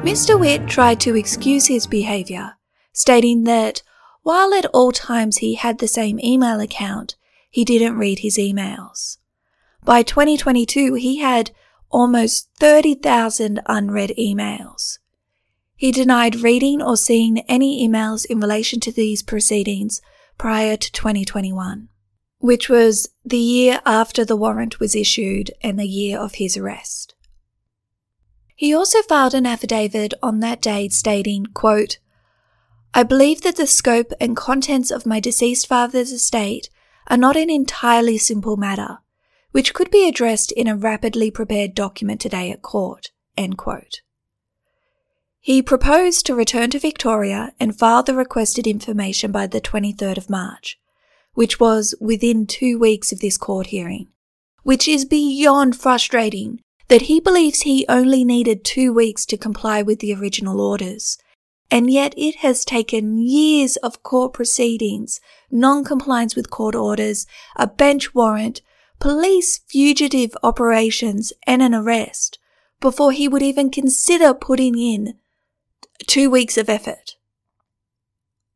Mr. 0.03 0.39
Whit 0.39 0.67
tried 0.67 1.01
to 1.01 1.15
excuse 1.15 1.67
his 1.67 1.87
behaviour, 1.87 2.55
stating 2.93 3.45
that 3.45 3.83
while 4.23 4.55
at 4.55 4.67
all 4.67 4.93
times 4.93 5.39
he 5.39 5.55
had 5.55 5.79
the 5.79 5.89
same 5.89 6.19
email 6.19 6.61
account, 6.61 7.17
he 7.51 7.65
didn't 7.65 7.99
read 7.99 8.21
his 8.21 8.39
emails. 8.39 9.19
By 9.85 10.03
2022, 10.03 10.95
he 10.95 11.19
had 11.19 11.51
almost 11.91 12.49
30,000 12.59 13.61
unread 13.67 14.13
emails. 14.19 14.99
He 15.77 15.93
denied 15.93 16.37
reading 16.37 16.81
or 16.81 16.97
seeing 16.97 17.41
any 17.41 17.87
emails 17.87 18.25
in 18.25 18.41
relation 18.41 18.81
to 18.81 18.93
these 18.93 19.23
proceedings 19.23 20.01
prior 20.39 20.77
to 20.77 20.93
2021, 20.93 21.89
which 22.45 22.69
was 22.69 23.09
the 23.25 23.39
year 23.39 23.81
after 23.87 24.23
the 24.23 24.37
warrant 24.37 24.79
was 24.79 24.95
issued 24.95 25.51
and 25.63 25.79
the 25.79 25.87
year 25.87 26.19
of 26.19 26.35
his 26.35 26.59
arrest. 26.59 27.15
He 28.55 28.75
also 28.75 29.01
filed 29.01 29.33
an 29.33 29.47
affidavit 29.47 30.13
on 30.23 30.41
that 30.41 30.61
date 30.61 30.93
stating, 30.93 31.47
quote, 31.55 31.97
I 32.93 33.03
believe 33.03 33.41
that 33.45 33.57
the 33.57 33.67
scope 33.67 34.13
and 34.21 34.37
contents 34.37 34.91
of 34.91 35.07
my 35.07 35.21
deceased 35.21 35.67
father's 35.67 36.13
estate 36.13 36.69
are 37.07 37.17
not 37.17 37.35
an 37.35 37.49
entirely 37.49 38.19
simple 38.19 38.59
matter, 38.59 38.99
which 39.53 39.73
could 39.73 39.91
be 39.91 40.07
addressed 40.07 40.53
in 40.53 40.69
a 40.69 40.77
rapidly 40.77 41.31
prepared 41.31 41.75
document 41.75 42.21
today 42.21 42.51
at 42.51 42.61
court. 42.61 43.11
He 45.41 45.63
proposed 45.63 46.27
to 46.27 46.35
return 46.35 46.69
to 46.73 46.79
Victoria 46.79 47.55
and 47.59 47.75
file 47.75 48.03
the 48.03 48.15
requested 48.15 48.67
information 48.67 49.33
by 49.33 49.47
the 49.47 49.63
23rd 49.63 50.19
of 50.19 50.29
March, 50.29 50.79
which 51.35 51.61
was 51.61 51.95
within 52.01 52.47
two 52.47 52.79
weeks 52.79 53.13
of 53.13 53.21
this 53.21 53.37
court 53.37 53.69
hearing, 53.69 54.09
which 54.63 54.89
is 54.89 55.05
beyond 55.05 55.77
frustrating 55.77 56.61
that 56.89 57.03
he 57.03 57.21
believes 57.21 57.63
he 57.63 57.85
only 57.89 58.25
needed 58.25 58.65
two 58.65 58.93
weeks 58.93 59.25
to 59.27 59.37
comply 59.37 59.83
with 59.83 60.01
the 60.01 60.15
original 60.15 60.61
orders. 60.61 61.19
And 61.71 61.91
yet 61.91 62.15
it 62.17 62.37
has 62.37 62.65
taken 62.65 63.19
years 63.19 63.77
of 63.77 64.03
court 64.03 64.33
proceedings, 64.33 65.21
non-compliance 65.51 66.37
with 66.37 66.51
court 66.51 66.75
orders, 66.75 67.27
a 67.57 67.67
bench 67.67 68.15
warrant, 68.15 68.61
police 69.01 69.59
fugitive 69.67 70.37
operations, 70.43 71.33
and 71.47 71.63
an 71.63 71.75
arrest 71.75 72.39
before 72.81 73.13
he 73.13 73.27
would 73.27 73.43
even 73.43 73.71
consider 73.71 74.35
putting 74.35 74.79
in 74.79 75.15
two 76.07 76.29
weeks 76.31 76.57
of 76.59 76.69
effort. 76.69 77.17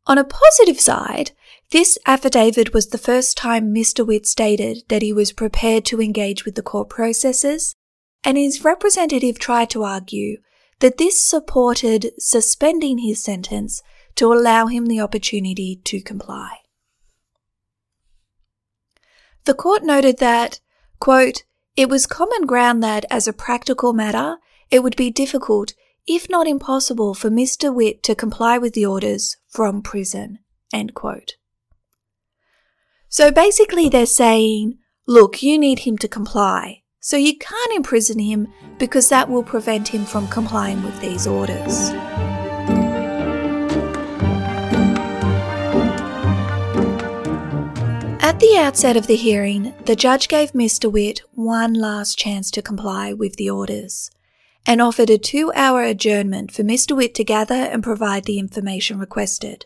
On 0.07 0.19
a 0.19 0.25
positive 0.25 0.81
side, 0.81 1.33
this 1.71 1.99
affidavit 2.07 2.73
was 2.73 2.89
the 2.89 2.99
first 2.99 3.37
time 3.37 3.75
Mr. 3.75 4.07
Whit 4.07 4.27
stated 4.27 4.85
that 4.89 5.03
he 5.03 5.13
was 5.13 5.33
prepared 5.33 5.85
to 5.87 6.01
engage 6.01 6.45
with 6.45 6.55
the 6.55 6.63
court 6.63 6.89
processes, 6.89 7.75
and 8.25 8.37
his 8.39 8.65
representative 8.65 9.39
tried 9.39 9.71
to 9.71 9.83
argue 9.83 10.39
that 10.81 10.99
this 10.99 11.23
supported 11.23 12.13
suspending 12.19 12.99
his 12.99 13.23
sentence 13.23 13.83
to 14.15 14.33
allow 14.33 14.67
him 14.67 14.87
the 14.87 15.01
opportunity 15.01 15.81
to 15.85 16.01
comply. 16.01 16.59
The 19.45 19.55
court 19.55 19.83
noted 19.83 20.19
that, 20.19 20.61
quote, 21.01 21.45
it 21.77 21.89
was 21.89 22.07
common 22.07 22.47
ground 22.47 22.83
that, 22.83 23.05
as 23.11 23.29
a 23.29 23.33
practical 23.33 23.93
matter, 23.93 24.39
it 24.71 24.83
would 24.83 24.97
be 24.97 25.11
difficult 25.11 25.75
if 26.09 26.31
not 26.31 26.49
impossible, 26.49 27.13
for 27.13 27.29
Mr. 27.29 27.73
Whit 27.73 28.03
to 28.05 28.15
comply 28.15 28.57
with 28.57 28.73
the 28.73 28.87
orders 28.87 29.37
from 29.47 29.83
prison. 29.83 30.39
So 33.09 33.33
basically, 33.33 33.89
they're 33.89 34.07
saying, 34.07 34.79
look, 35.07 35.43
you 35.43 35.59
need 35.59 35.81
him 35.81 35.97
to 35.99 36.09
comply. 36.09 36.83
So 37.01 37.17
you 37.17 37.39
can't 37.39 37.73
imprison 37.73 38.19
him 38.19 38.53
because 38.79 39.09
that 39.09 39.31
will 39.31 39.43
prevent 39.43 39.89
him 39.89 40.05
from 40.05 40.29
complying 40.29 40.83
with 40.83 41.01
these 41.01 41.27
orders. 41.27 41.91
At 48.21 48.41
the 48.41 48.59
outset 48.59 48.97
of 48.97 49.07
the 49.07 49.17
hearing, 49.17 49.75
the 49.87 49.97
judge 49.97 50.29
gave 50.29 50.53
Mr. 50.53 50.93
Whit 50.93 51.23
one 51.33 51.73
last 51.73 52.19
chance 52.19 52.51
to 52.51 52.61
comply 52.61 53.15
with 53.15 53.37
the 53.37 53.49
orders 53.49 54.11
and 54.67 54.83
offered 54.83 55.09
a 55.09 55.17
two 55.17 55.51
hour 55.55 55.83
adjournment 55.83 56.53
for 56.53 56.63
Mr. 56.63 56.95
Whit 56.95 57.15
to 57.15 57.25
gather 57.25 57.55
and 57.55 57.83
provide 57.83 58.25
the 58.25 58.39
information 58.39 58.99
requested. 58.99 59.65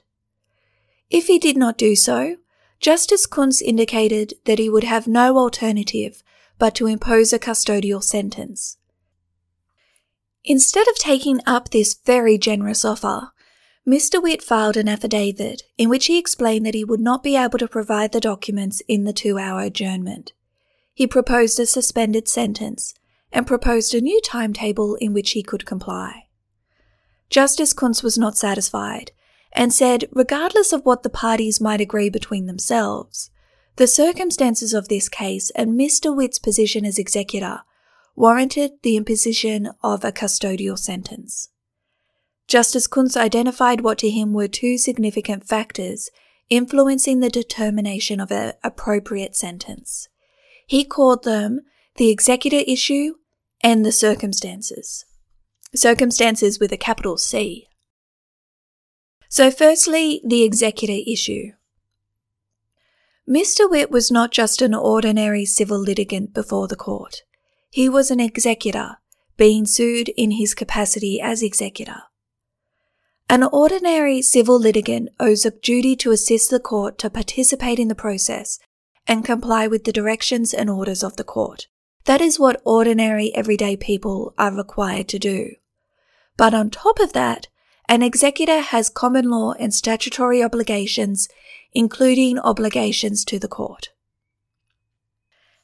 If 1.10 1.26
he 1.26 1.40
did 1.40 1.56
not 1.56 1.76
do 1.76 1.96
so, 1.96 2.36
Justice 2.82 3.28
Kunc 3.28 3.62
indicated 3.62 4.34
that 4.44 4.58
he 4.58 4.68
would 4.68 4.82
have 4.82 5.06
no 5.06 5.38
alternative 5.38 6.20
but 6.58 6.74
to 6.74 6.88
impose 6.88 7.32
a 7.32 7.38
custodial 7.38 8.02
sentence. 8.02 8.76
Instead 10.44 10.88
of 10.88 10.96
taking 10.96 11.40
up 11.46 11.70
this 11.70 11.94
very 12.04 12.36
generous 12.36 12.84
offer, 12.84 13.30
Mr. 13.86 14.20
Whit 14.20 14.42
filed 14.42 14.76
an 14.76 14.88
affidavit 14.88 15.62
in 15.78 15.88
which 15.88 16.06
he 16.06 16.18
explained 16.18 16.66
that 16.66 16.74
he 16.74 16.84
would 16.84 17.00
not 17.00 17.22
be 17.22 17.36
able 17.36 17.58
to 17.58 17.68
provide 17.68 18.10
the 18.10 18.20
documents 18.20 18.82
in 18.88 19.04
the 19.04 19.12
two 19.12 19.38
hour 19.38 19.60
adjournment. 19.60 20.32
He 20.92 21.06
proposed 21.06 21.60
a 21.60 21.66
suspended 21.66 22.26
sentence 22.26 22.94
and 23.30 23.46
proposed 23.46 23.94
a 23.94 24.00
new 24.00 24.20
timetable 24.22 24.96
in 24.96 25.12
which 25.12 25.30
he 25.30 25.44
could 25.44 25.64
comply. 25.64 26.24
Justice 27.30 27.72
Kunc 27.72 28.02
was 28.02 28.18
not 28.18 28.36
satisfied 28.36 29.12
and 29.52 29.72
said, 29.72 30.06
regardless 30.12 30.72
of 30.72 30.84
what 30.84 31.02
the 31.02 31.10
parties 31.10 31.60
might 31.60 31.80
agree 31.80 32.08
between 32.08 32.46
themselves, 32.46 33.30
the 33.76 33.86
circumstances 33.86 34.74
of 34.74 34.88
this 34.88 35.08
case 35.08 35.50
and 35.50 35.78
Mr. 35.78 36.14
Whit's 36.14 36.38
position 36.38 36.84
as 36.84 36.98
executor 36.98 37.60
warranted 38.14 38.72
the 38.82 38.96
imposition 38.96 39.70
of 39.82 40.04
a 40.04 40.12
custodial 40.12 40.78
sentence. 40.78 41.48
Justice 42.48 42.86
Kunc 42.86 43.16
identified 43.16 43.80
what 43.80 43.98
to 43.98 44.10
him 44.10 44.32
were 44.32 44.48
two 44.48 44.76
significant 44.76 45.46
factors 45.46 46.10
influencing 46.50 47.20
the 47.20 47.30
determination 47.30 48.20
of 48.20 48.30
an 48.30 48.52
appropriate 48.62 49.34
sentence. 49.34 50.08
He 50.66 50.84
called 50.84 51.24
them 51.24 51.60
the 51.96 52.10
executor 52.10 52.62
issue 52.66 53.14
and 53.62 53.86
the 53.86 53.92
circumstances. 53.92 55.06
Circumstances 55.74 56.60
with 56.60 56.72
a 56.72 56.76
capital 56.76 57.16
C. 57.16 57.68
So, 59.32 59.50
firstly, 59.50 60.20
the 60.26 60.42
executor 60.42 60.98
issue. 61.06 61.52
Mr. 63.26 63.60
Whit 63.70 63.90
was 63.90 64.10
not 64.10 64.30
just 64.30 64.60
an 64.60 64.74
ordinary 64.74 65.46
civil 65.46 65.78
litigant 65.78 66.34
before 66.34 66.68
the 66.68 66.76
court. 66.76 67.22
He 67.70 67.88
was 67.88 68.10
an 68.10 68.20
executor, 68.20 68.98
being 69.38 69.64
sued 69.64 70.10
in 70.10 70.32
his 70.32 70.52
capacity 70.52 71.18
as 71.18 71.42
executor. 71.42 72.02
An 73.30 73.42
ordinary 73.42 74.20
civil 74.20 74.60
litigant 74.60 75.08
owes 75.18 75.46
a 75.46 75.50
duty 75.50 75.96
to 75.96 76.10
assist 76.10 76.50
the 76.50 76.60
court 76.60 76.98
to 76.98 77.08
participate 77.08 77.78
in 77.78 77.88
the 77.88 77.94
process 77.94 78.58
and 79.06 79.24
comply 79.24 79.66
with 79.66 79.84
the 79.84 79.92
directions 79.92 80.52
and 80.52 80.68
orders 80.68 81.02
of 81.02 81.16
the 81.16 81.24
court. 81.24 81.68
That 82.04 82.20
is 82.20 82.38
what 82.38 82.60
ordinary 82.66 83.34
everyday 83.34 83.78
people 83.78 84.34
are 84.36 84.54
required 84.54 85.08
to 85.08 85.18
do. 85.18 85.52
But 86.36 86.52
on 86.52 86.68
top 86.68 87.00
of 87.00 87.14
that, 87.14 87.48
an 87.88 88.02
executor 88.02 88.60
has 88.60 88.88
common 88.88 89.30
law 89.30 89.52
and 89.52 89.74
statutory 89.74 90.42
obligations, 90.42 91.28
including 91.72 92.38
obligations 92.38 93.24
to 93.24 93.38
the 93.38 93.48
court. 93.48 93.90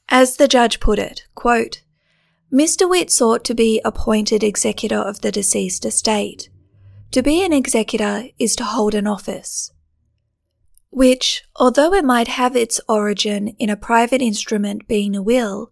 As 0.09 0.37
the 0.37 0.47
judge 0.47 0.79
put 0.79 0.99
it, 0.99 1.25
quote, 1.35 1.81
Mr. 2.51 2.89
Whit 2.89 3.11
sought 3.11 3.43
to 3.45 3.53
be 3.53 3.79
appointed 3.85 4.43
executor 4.43 4.97
of 4.97 5.21
the 5.21 5.31
deceased 5.31 5.85
estate. 5.85 6.49
To 7.11 7.21
be 7.21 7.43
an 7.43 7.53
executor 7.53 8.25
is 8.39 8.55
to 8.55 8.63
hold 8.63 8.95
an 8.95 9.05
office, 9.05 9.71
which, 10.89 11.43
although 11.55 11.93
it 11.93 12.03
might 12.03 12.27
have 12.27 12.55
its 12.55 12.81
origin 12.87 13.49
in 13.59 13.69
a 13.69 13.77
private 13.77 14.21
instrument 14.21 14.87
being 14.87 15.15
a 15.15 15.21
will, 15.21 15.71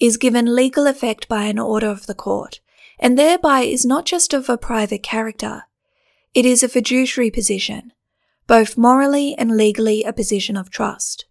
is 0.00 0.16
given 0.16 0.54
legal 0.54 0.86
effect 0.86 1.28
by 1.28 1.44
an 1.44 1.58
order 1.58 1.88
of 1.88 2.06
the 2.06 2.14
court, 2.14 2.60
and 2.98 3.18
thereby 3.18 3.60
is 3.60 3.84
not 3.84 4.04
just 4.04 4.32
of 4.32 4.48
a 4.48 4.58
private 4.58 5.02
character. 5.02 5.64
It 6.36 6.44
is 6.44 6.62
a 6.62 6.68
fiduciary 6.68 7.30
position, 7.30 7.94
both 8.46 8.76
morally 8.76 9.34
and 9.38 9.56
legally 9.56 10.04
a 10.04 10.12
position 10.12 10.54
of 10.54 10.68
trust. 10.68 11.24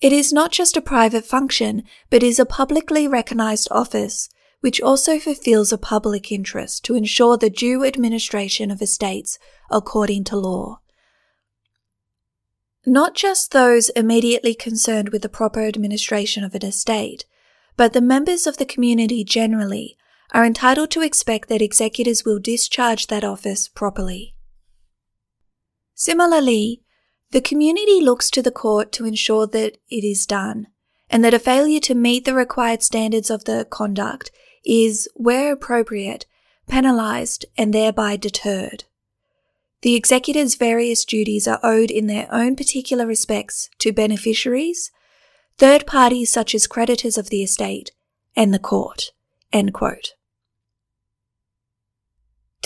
It 0.00 0.12
is 0.12 0.32
not 0.32 0.50
just 0.50 0.76
a 0.76 0.80
private 0.80 1.24
function, 1.24 1.84
but 2.10 2.24
is 2.24 2.40
a 2.40 2.44
publicly 2.44 3.06
recognized 3.06 3.68
office, 3.70 4.28
which 4.62 4.80
also 4.80 5.20
fulfills 5.20 5.72
a 5.72 5.78
public 5.78 6.32
interest 6.32 6.84
to 6.86 6.96
ensure 6.96 7.36
the 7.36 7.48
due 7.48 7.84
administration 7.84 8.72
of 8.72 8.82
estates 8.82 9.38
according 9.70 10.24
to 10.24 10.36
law. 10.36 10.80
Not 12.84 13.14
just 13.14 13.52
those 13.52 13.90
immediately 13.90 14.56
concerned 14.56 15.10
with 15.10 15.22
the 15.22 15.28
proper 15.28 15.64
administration 15.64 16.42
of 16.42 16.56
an 16.56 16.64
estate, 16.64 17.26
but 17.76 17.92
the 17.92 18.00
members 18.00 18.48
of 18.48 18.56
the 18.56 18.66
community 18.66 19.22
generally 19.22 19.96
are 20.32 20.44
entitled 20.44 20.90
to 20.92 21.02
expect 21.02 21.48
that 21.48 21.62
executors 21.62 22.24
will 22.24 22.38
discharge 22.38 23.06
that 23.06 23.24
office 23.24 23.68
properly. 23.68 24.34
Similarly, 25.94 26.82
the 27.30 27.40
community 27.40 28.00
looks 28.00 28.30
to 28.30 28.42
the 28.42 28.50
court 28.50 28.92
to 28.92 29.04
ensure 29.04 29.46
that 29.46 29.78
it 29.88 30.04
is 30.04 30.26
done, 30.26 30.68
and 31.08 31.24
that 31.24 31.34
a 31.34 31.38
failure 31.38 31.80
to 31.80 31.94
meet 31.94 32.24
the 32.24 32.34
required 32.34 32.82
standards 32.82 33.30
of 33.30 33.44
the 33.44 33.66
conduct 33.70 34.30
is, 34.64 35.08
where 35.14 35.52
appropriate, 35.52 36.26
penalised 36.68 37.46
and 37.56 37.72
thereby 37.72 38.16
deterred. 38.16 38.84
The 39.82 39.94
executor's 39.94 40.54
various 40.56 41.04
duties 41.04 41.46
are 41.46 41.60
owed 41.62 41.90
in 41.90 42.06
their 42.08 42.26
own 42.32 42.56
particular 42.56 43.06
respects 43.06 43.70
to 43.78 43.92
beneficiaries, 43.92 44.90
third 45.58 45.86
parties 45.86 46.30
such 46.30 46.54
as 46.54 46.66
creditors 46.66 47.16
of 47.16 47.30
the 47.30 47.42
estate, 47.42 47.92
and 48.34 48.52
the 48.52 48.58
court. 48.58 49.12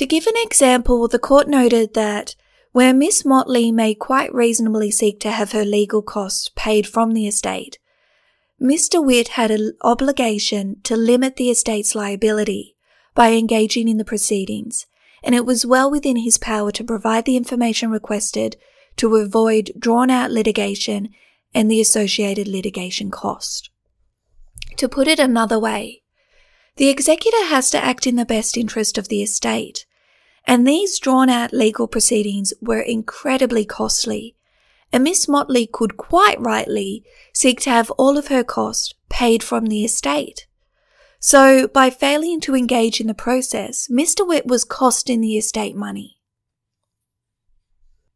To 0.01 0.07
give 0.07 0.27
an 0.27 0.37
example, 0.39 1.09
the 1.09 1.19
court 1.19 1.47
noted 1.47 1.93
that 1.93 2.35
where 2.73 2.95
Miss 2.95 3.23
Motley 3.23 3.71
may 3.71 3.95
quite 3.95 4.33
reasonably 4.33 4.91
seek 4.91 5.21
to 5.21 5.31
have 5.31 5.53
her 5.53 5.63
legal 5.63 6.01
costs 6.01 6.49
paid 6.57 6.87
from 6.87 7.13
the 7.13 7.27
estate, 7.27 7.79
Mr. 8.59 9.05
Whit 9.05 9.29
had 9.29 9.51
an 9.51 9.75
obligation 9.83 10.81
to 10.85 10.97
limit 10.97 11.37
the 11.37 11.51
estate's 11.51 11.95
liability 11.95 12.77
by 13.15 13.33
engaging 13.33 13.89
in 13.89 13.99
the 13.99 14.05
proceedings 14.07 14.87
and 15.23 15.35
it 15.35 15.45
was 15.45 15.67
well 15.67 15.91
within 15.91 16.17
his 16.17 16.39
power 16.39 16.73
to 16.73 16.83
provide 16.83 17.27
the 17.27 17.37
information 17.37 17.91
requested 17.91 18.57
to 18.97 19.17
avoid 19.17 19.71
drawn 19.79 20.09
out 20.09 20.31
litigation 20.31 21.11
and 21.53 21.71
the 21.71 21.79
associated 21.79 22.49
litigation 22.49 23.11
cost. 23.11 23.69
To 24.79 24.89
put 24.89 25.09
it 25.09 25.19
another 25.19 25.59
way, 25.59 26.01
The 26.77 26.89
executor 26.89 27.45
has 27.49 27.69
to 27.73 27.85
act 27.85 28.07
in 28.07 28.17
the 28.17 28.25
best 28.25 28.57
interest 28.57 28.97
of 28.97 29.09
the 29.09 29.23
estate, 29.23 29.85
and 30.47 30.67
these 30.67 30.99
drawn 30.99 31.29
out 31.29 31.53
legal 31.53 31.87
proceedings 31.87 32.53
were 32.61 32.81
incredibly 32.81 33.65
costly, 33.65 34.37
and 34.93 35.05
Miss 35.05 35.29
Motley 35.29 35.67
could 35.67 35.97
quite 35.97 36.41
rightly 36.41 37.05
seek 37.33 37.61
to 37.61 37.71
have 37.71 37.91
all 37.93 38.19
of 38.19 38.29
her 38.29 38.43
cost 38.43 38.95
paid 39.09 39.43
from 39.43 39.67
the 39.67 39.85
estate. 39.85 40.47
So, 41.19 41.69
by 41.69 41.91
failing 41.91 42.41
to 42.41 42.57
engage 42.57 43.01
in 43.01 43.07
the 43.07 43.15
process, 43.15 43.89
Mr. 43.89 44.27
Whit 44.27 44.47
was 44.47 44.65
costing 44.65 45.21
the 45.21 45.37
estate 45.37 45.77
money. 45.77 46.17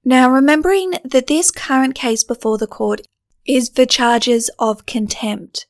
Now, 0.05 0.31
remembering 0.31 0.95
that 1.05 1.27
this 1.27 1.51
current 1.51 1.95
case 1.95 2.25
before 2.25 2.59
the 2.59 2.67
court 2.67 3.03
is 3.47 3.69
for 3.69 3.85
charges 3.85 4.51
of 4.59 4.87
contempt, 4.87 5.67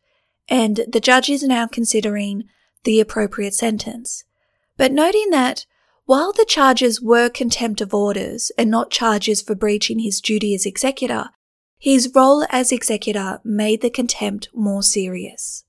and 0.48 0.80
the 0.88 1.00
judge 1.00 1.28
is 1.28 1.42
now 1.42 1.66
considering 1.66 2.44
the 2.84 3.00
appropriate 3.00 3.54
sentence. 3.54 4.24
But 4.76 4.92
noting 4.92 5.30
that 5.30 5.66
while 6.06 6.32
the 6.32 6.44
charges 6.44 7.00
were 7.00 7.30
contempt 7.30 7.80
of 7.80 7.94
orders 7.94 8.52
and 8.58 8.70
not 8.70 8.90
charges 8.90 9.40
for 9.40 9.54
breaching 9.54 10.00
his 10.00 10.20
duty 10.20 10.54
as 10.54 10.66
executor, 10.66 11.30
his 11.78 12.10
role 12.14 12.46
as 12.50 12.72
executor 12.72 13.40
made 13.42 13.80
the 13.80 13.90
contempt 13.90 14.48
more 14.54 14.82
serious. 14.82 15.64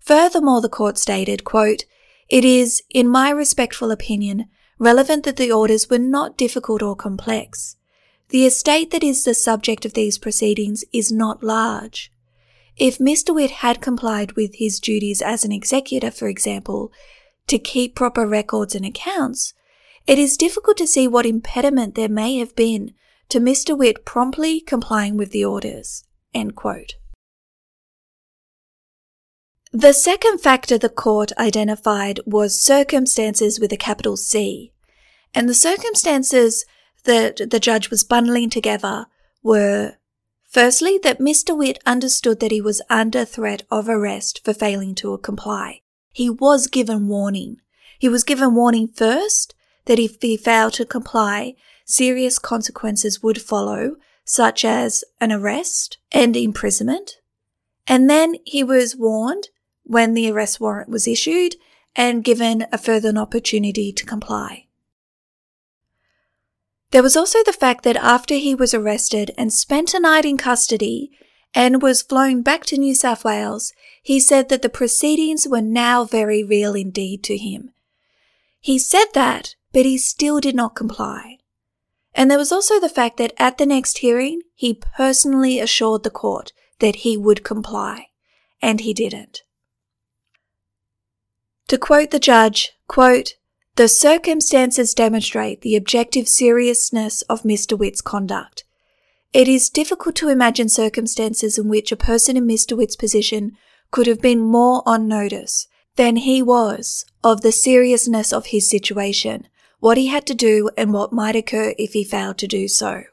Furthermore, 0.00 0.60
the 0.60 0.68
court 0.68 0.98
stated, 0.98 1.44
quote, 1.44 1.84
It 2.28 2.44
is, 2.44 2.82
in 2.90 3.08
my 3.08 3.30
respectful 3.30 3.90
opinion, 3.90 4.46
relevant 4.78 5.24
that 5.24 5.36
the 5.36 5.52
orders 5.52 5.88
were 5.88 5.98
not 5.98 6.36
difficult 6.36 6.82
or 6.82 6.96
complex. 6.96 7.76
The 8.30 8.46
estate 8.46 8.90
that 8.92 9.04
is 9.04 9.24
the 9.24 9.34
subject 9.34 9.84
of 9.84 9.94
these 9.94 10.18
proceedings 10.18 10.84
is 10.92 11.12
not 11.12 11.42
large. 11.42 12.12
If 12.76 12.98
Mr. 12.98 13.34
Whit 13.34 13.50
had 13.50 13.80
complied 13.80 14.32
with 14.32 14.54
his 14.54 14.80
duties 14.80 15.20
as 15.20 15.44
an 15.44 15.52
executor, 15.52 16.10
for 16.10 16.28
example, 16.28 16.92
to 17.46 17.58
keep 17.58 17.94
proper 17.94 18.26
records 18.26 18.74
and 18.74 18.86
accounts, 18.86 19.52
it 20.10 20.18
is 20.18 20.36
difficult 20.36 20.76
to 20.76 20.88
see 20.88 21.06
what 21.06 21.24
impediment 21.24 21.94
there 21.94 22.08
may 22.08 22.38
have 22.38 22.56
been 22.56 22.92
to 23.28 23.38
Mr. 23.38 23.78
Whit 23.78 24.04
promptly 24.04 24.60
complying 24.60 25.16
with 25.16 25.30
the 25.30 25.44
orders. 25.44 26.02
The 29.70 29.92
second 29.92 30.40
factor 30.40 30.76
the 30.76 30.88
court 30.88 31.30
identified 31.38 32.18
was 32.26 32.58
circumstances 32.58 33.60
with 33.60 33.72
a 33.72 33.76
capital 33.76 34.16
C. 34.16 34.72
And 35.32 35.48
the 35.48 35.54
circumstances 35.54 36.64
that 37.04 37.48
the 37.48 37.60
judge 37.60 37.88
was 37.88 38.02
bundling 38.02 38.50
together 38.50 39.06
were 39.44 39.94
firstly, 40.48 40.98
that 41.04 41.20
Mr. 41.20 41.56
Whit 41.56 41.78
understood 41.86 42.40
that 42.40 42.50
he 42.50 42.60
was 42.60 42.82
under 42.90 43.24
threat 43.24 43.62
of 43.70 43.88
arrest 43.88 44.44
for 44.44 44.54
failing 44.54 44.96
to 44.96 45.16
comply. 45.18 45.82
He 46.12 46.28
was 46.28 46.66
given 46.66 47.06
warning. 47.06 47.58
He 48.00 48.08
was 48.08 48.24
given 48.24 48.56
warning 48.56 48.88
first 48.88 49.54
that 49.86 49.98
if 49.98 50.20
he 50.20 50.36
failed 50.36 50.74
to 50.74 50.84
comply, 50.84 51.54
serious 51.84 52.38
consequences 52.38 53.22
would 53.22 53.40
follow, 53.40 53.96
such 54.24 54.64
as 54.64 55.04
an 55.20 55.32
arrest 55.32 55.98
and 56.12 56.36
imprisonment. 56.36 57.20
And 57.86 58.08
then 58.08 58.36
he 58.44 58.62
was 58.62 58.96
warned 58.96 59.48
when 59.82 60.14
the 60.14 60.30
arrest 60.30 60.60
warrant 60.60 60.88
was 60.88 61.08
issued 61.08 61.56
and 61.96 62.22
given 62.22 62.66
a 62.72 62.78
further 62.78 63.16
opportunity 63.16 63.92
to 63.92 64.06
comply. 64.06 64.66
There 66.92 67.02
was 67.02 67.16
also 67.16 67.38
the 67.44 67.52
fact 67.52 67.84
that 67.84 67.96
after 67.96 68.34
he 68.34 68.54
was 68.54 68.74
arrested 68.74 69.32
and 69.36 69.52
spent 69.52 69.94
a 69.94 70.00
night 70.00 70.24
in 70.24 70.38
custody 70.38 71.10
and 71.54 71.82
was 71.82 72.02
flown 72.02 72.42
back 72.42 72.64
to 72.66 72.78
New 72.78 72.94
South 72.94 73.24
Wales, 73.24 73.72
he 74.02 74.20
said 74.20 74.48
that 74.48 74.62
the 74.62 74.68
proceedings 74.68 75.46
were 75.48 75.60
now 75.60 76.04
very 76.04 76.42
real 76.42 76.74
indeed 76.74 77.22
to 77.24 77.36
him. 77.36 77.72
He 78.60 78.78
said 78.78 79.06
that, 79.14 79.56
but 79.72 79.86
he 79.86 79.96
still 79.96 80.38
did 80.38 80.54
not 80.54 80.76
comply. 80.76 81.38
And 82.14 82.30
there 82.30 82.38
was 82.38 82.52
also 82.52 82.78
the 82.78 82.88
fact 82.88 83.16
that 83.16 83.32
at 83.38 83.58
the 83.58 83.66
next 83.66 83.98
hearing, 83.98 84.42
he 84.54 84.74
personally 84.74 85.58
assured 85.58 86.02
the 86.02 86.10
court 86.10 86.52
that 86.80 86.96
he 86.96 87.16
would 87.16 87.42
comply, 87.42 88.08
and 88.60 88.80
he 88.80 88.92
didn't. 88.92 89.42
To 91.68 91.78
quote 91.78 92.10
the 92.10 92.18
judge, 92.18 92.72
quote, 92.88 93.34
the 93.76 93.88
circumstances 93.88 94.92
demonstrate 94.92 95.62
the 95.62 95.76
objective 95.76 96.28
seriousness 96.28 97.22
of 97.22 97.42
Mr. 97.42 97.78
Whit's 97.78 98.02
conduct. 98.02 98.64
It 99.32 99.46
is 99.46 99.70
difficult 99.70 100.16
to 100.16 100.28
imagine 100.28 100.68
circumstances 100.68 101.56
in 101.56 101.68
which 101.68 101.92
a 101.92 101.96
person 101.96 102.36
in 102.36 102.46
Mr. 102.46 102.76
Whit's 102.76 102.96
position 102.96 103.56
could 103.92 104.06
have 104.06 104.20
been 104.20 104.40
more 104.40 104.82
on 104.84 105.06
notice 105.06 105.68
than 105.96 106.16
he 106.16 106.42
was 106.42 107.04
of 107.22 107.42
the 107.42 107.52
seriousness 107.52 108.32
of 108.32 108.46
his 108.46 108.68
situation, 108.68 109.46
what 109.78 109.98
he 109.98 110.08
had 110.08 110.26
to 110.26 110.34
do, 110.34 110.70
and 110.76 110.92
what 110.92 111.12
might 111.12 111.36
occur 111.36 111.74
if 111.78 111.92
he 111.92 112.04
failed 112.04 112.38
to 112.38 112.46
do 112.46 112.68
so. 112.68 113.04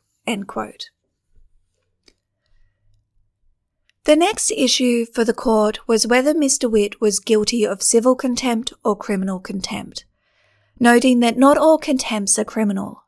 The 4.04 4.16
next 4.16 4.52
issue 4.52 5.06
for 5.06 5.26
the 5.26 5.34
court 5.34 5.86
was 5.88 6.08
whether 6.08 6.34
Mr. 6.34 6.72
Whit 6.72 7.02
was 7.02 7.20
guilty 7.20 7.66
of 7.66 7.82
civil 7.82 8.16
contempt 8.16 8.72
or 8.84 8.96
criminal 8.96 9.40
contempt, 9.40 10.06
noting 10.80 11.20
that 11.20 11.38
not 11.38 11.58
all 11.58 11.78
contempts 11.78 12.40
are 12.40 12.46
criminal. 12.46 13.04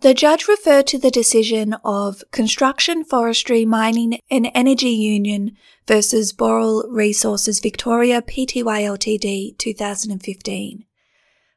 The 0.00 0.12
judge 0.12 0.46
referred 0.46 0.86
to 0.88 0.98
the 0.98 1.10
decision 1.10 1.74
of 1.82 2.22
Construction, 2.30 3.02
Forestry, 3.02 3.64
Mining 3.64 4.20
and 4.30 4.50
Energy 4.54 4.90
Union 4.90 5.56
versus 5.86 6.34
Boral 6.34 6.84
Resources 6.90 7.60
Victoria 7.60 8.20
Pty 8.20 8.62
Ltd 8.62 9.56
2015. 9.56 10.84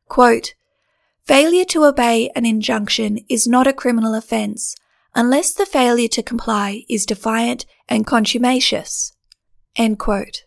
Quote, 0.07 0.53
Failure 1.25 1.65
to 1.65 1.83
obey 1.83 2.31
an 2.33 2.45
injunction 2.45 3.19
is 3.27 3.45
not 3.45 3.67
a 3.67 3.73
criminal 3.73 4.15
offence 4.15 4.75
unless 5.13 5.53
the 5.53 5.65
failure 5.65 6.07
to 6.07 6.23
comply 6.23 6.85
is 6.87 7.05
defiant 7.05 7.65
and 7.89 8.07
contumacious. 8.07 9.11
End 9.75 9.99
quote. 9.99 10.45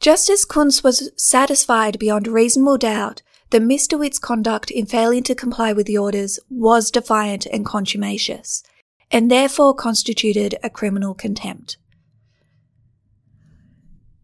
Justice 0.00 0.46
Kunc 0.46 0.84
was 0.84 1.10
satisfied 1.16 1.98
beyond 1.98 2.28
reasonable 2.28 2.78
doubt 2.78 3.22
that 3.50 3.62
Mr. 3.62 3.98
Whit's 3.98 4.18
conduct 4.18 4.70
in 4.70 4.86
failing 4.86 5.22
to 5.24 5.34
comply 5.34 5.72
with 5.72 5.86
the 5.86 5.98
orders 5.98 6.38
was 6.48 6.90
defiant 6.90 7.46
and 7.46 7.64
contumacious, 7.64 8.62
and 9.10 9.30
therefore 9.30 9.74
constituted 9.74 10.56
a 10.62 10.70
criminal 10.70 11.14
contempt. 11.14 11.76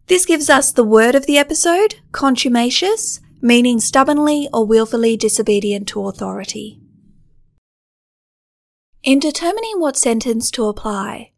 This 0.07 0.27
gives 0.27 0.51
us 0.51 0.73
the 0.73 0.85
word 0.85 1.15
of 1.15 1.27
the 1.27 1.39
episode, 1.39 1.97
contumacious, 2.11 3.21
meaning 3.41 3.79
stubbornly 3.79 4.49
or 4.53 4.67
willfully 4.67 5.17
disobedient 5.17 5.87
to 5.89 6.07
authority. 6.09 6.81
In 9.03 9.19
determining 9.19 9.79
what 9.79 9.97
sentence 9.97 10.51
to 10.51 10.67
apply, 10.67 11.33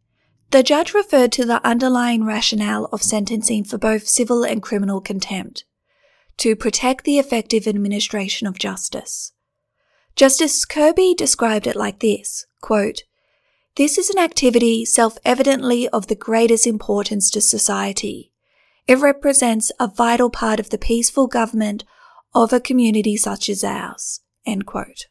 the 0.49 0.63
judge 0.63 0.93
referred 0.93 1.31
to 1.33 1.45
the 1.45 1.65
underlying 1.65 2.25
rationale 2.25 2.85
of 2.91 3.01
sentencing 3.01 3.63
for 3.63 3.77
both 3.77 4.07
civil 4.07 4.43
and 4.43 4.61
criminal 4.61 5.01
contempt 5.01 5.65
to 6.37 6.55
protect 6.55 7.05
the 7.05 7.19
effective 7.19 7.67
administration 7.67 8.47
of 8.47 8.59
justice. 8.59 9.31
Justice 10.15 10.65
Kirby 10.65 11.15
described 11.15 11.67
it 11.67 11.75
like 11.75 11.99
this 11.99 12.45
quote, 12.61 13.03
This 13.75 13.97
is 13.97 14.09
an 14.09 14.19
activity 14.19 14.85
self 14.85 15.17
evidently 15.25 15.89
of 15.89 16.07
the 16.07 16.15
greatest 16.15 16.67
importance 16.67 17.29
to 17.31 17.41
society. 17.41 18.31
It 18.87 18.99
represents 18.99 19.71
a 19.79 19.87
vital 19.87 20.29
part 20.29 20.59
of 20.59 20.69
the 20.69 20.77
peaceful 20.77 21.27
government 21.27 21.83
of 22.33 22.51
a 22.51 22.59
community 22.59 23.15
such 23.15 23.49
as 23.49 23.63
ours. 23.63 24.21
End 24.45 24.65
quote. 24.65 25.07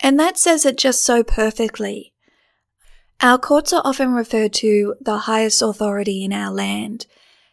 And 0.00 0.18
that 0.18 0.36
says 0.36 0.64
it 0.64 0.78
just 0.78 1.04
so 1.04 1.22
perfectly. 1.22 2.12
Our 3.20 3.38
courts 3.38 3.72
are 3.72 3.82
often 3.84 4.12
referred 4.12 4.52
to 4.54 4.96
the 5.00 5.18
highest 5.18 5.62
authority 5.62 6.24
in 6.24 6.32
our 6.32 6.50
land. 6.50 7.06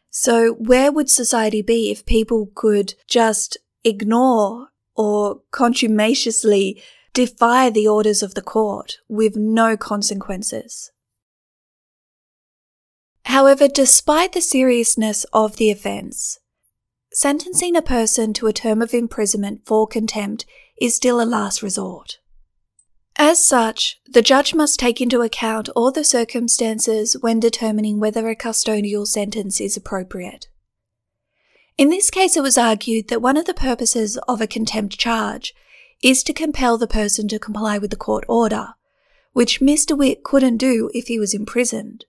So 0.09 0.53
where 0.53 0.91
would 0.91 1.09
society 1.09 1.61
be 1.61 1.91
if 1.91 2.05
people 2.05 2.49
could 2.55 2.95
just 3.07 3.57
ignore 3.83 4.69
or 4.95 5.41
contumaciously 5.51 6.81
defy 7.13 7.69
the 7.69 7.87
orders 7.87 8.23
of 8.23 8.33
the 8.33 8.41
court 8.41 8.97
with 9.07 9.35
no 9.35 9.77
consequences? 9.77 10.91
However, 13.25 13.67
despite 13.67 14.33
the 14.33 14.41
seriousness 14.41 15.25
of 15.31 15.57
the 15.57 15.69
offence, 15.69 16.39
sentencing 17.13 17.75
a 17.75 17.81
person 17.81 18.33
to 18.33 18.47
a 18.47 18.53
term 18.53 18.81
of 18.81 18.93
imprisonment 18.93 19.61
for 19.65 19.87
contempt 19.87 20.45
is 20.81 20.95
still 20.95 21.21
a 21.21 21.25
last 21.25 21.61
resort. 21.61 22.18
As 23.17 23.45
such, 23.45 23.99
the 24.05 24.21
judge 24.21 24.53
must 24.53 24.79
take 24.79 25.01
into 25.01 25.21
account 25.21 25.69
all 25.75 25.91
the 25.91 26.03
circumstances 26.03 27.15
when 27.19 27.39
determining 27.39 27.99
whether 27.99 28.27
a 28.29 28.35
custodial 28.35 29.05
sentence 29.05 29.59
is 29.59 29.75
appropriate. 29.75 30.47
In 31.77 31.89
this 31.89 32.09
case, 32.09 32.35
it 32.35 32.43
was 32.43 32.57
argued 32.57 33.07
that 33.07 33.21
one 33.21 33.37
of 33.37 33.45
the 33.45 33.53
purposes 33.53 34.17
of 34.27 34.41
a 34.41 34.47
contempt 34.47 34.97
charge 34.97 35.53
is 36.03 36.23
to 36.23 36.33
compel 36.33 36.77
the 36.77 36.87
person 36.87 37.27
to 37.27 37.39
comply 37.39 37.77
with 37.77 37.91
the 37.91 37.97
court 37.97 38.25
order, 38.27 38.75
which 39.33 39.59
Mr. 39.59 39.97
Whit 39.97 40.23
couldn't 40.23 40.57
do 40.57 40.89
if 40.93 41.07
he 41.07 41.19
was 41.19 41.33
imprisoned. 41.33 42.05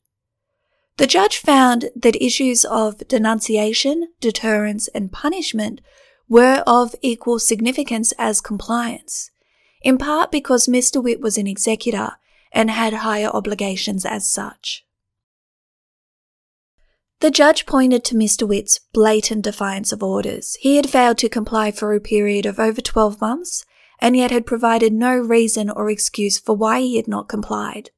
The 0.97 1.07
judge 1.07 1.39
found 1.39 1.91
that 1.97 2.21
issues 2.23 2.65
of 2.65 2.99
denunciation, 3.09 4.09
deterrence, 4.21 4.89
and 4.89 5.11
punishment 5.11 5.81
were 6.29 6.63
of 6.67 6.95
equal 7.01 7.39
significance 7.39 8.13
as 8.19 8.41
compliance, 8.41 9.31
in 9.83 9.99
part 9.99 10.31
because 10.31 10.67
Mr. 10.67 11.03
Whit 11.03 11.21
was 11.21 11.39
an 11.39 11.47
executor 11.47 12.13
and 12.53 12.71
had 12.71 12.93
higher 12.93 13.29
obligations 13.29 14.05
as 14.05 14.31
such. 14.31 14.85
The 17.21 17.31
judge 17.31 17.67
pointed 17.67 18.03
to 18.05 18.15
Mr. 18.15 18.49
Whit's 18.49 18.81
blatant 18.93 19.43
defiance 19.43 19.93
of 19.93 20.03
orders. 20.03 20.57
He 20.61 20.77
had 20.77 20.89
failed 20.89 21.19
to 21.19 21.29
comply 21.29 21.71
for 21.71 21.93
a 21.93 22.01
period 22.01 22.47
of 22.47 22.59
over 22.59 22.81
12 22.81 23.21
months 23.21 23.65
and 24.01 24.17
yet 24.17 24.31
had 24.31 24.47
provided 24.47 24.93
no 24.93 25.17
reason 25.17 25.69
or 25.69 25.91
excuse 25.91 26.39
for 26.39 26.57
why 26.57 26.81
he 26.81 26.97
had 26.97 27.07
not 27.07 27.29
complied. 27.29 27.91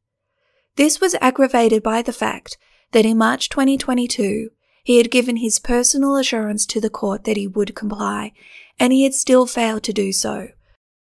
This 0.76 1.00
was 1.00 1.14
aggravated 1.20 1.82
by 1.82 2.02
the 2.02 2.12
fact 2.12 2.58
that 2.90 3.06
in 3.06 3.16
March 3.16 3.48
2022, 3.48 4.50
he 4.82 4.96
had 4.96 5.10
given 5.10 5.36
his 5.36 5.60
personal 5.60 6.16
assurance 6.16 6.66
to 6.66 6.80
the 6.80 6.90
court 6.90 7.22
that 7.24 7.36
he 7.36 7.46
would 7.46 7.76
comply, 7.76 8.32
and 8.80 8.92
he 8.92 9.04
had 9.04 9.14
still 9.14 9.46
failed 9.46 9.84
to 9.84 9.92
do 9.92 10.12
so. 10.12 10.48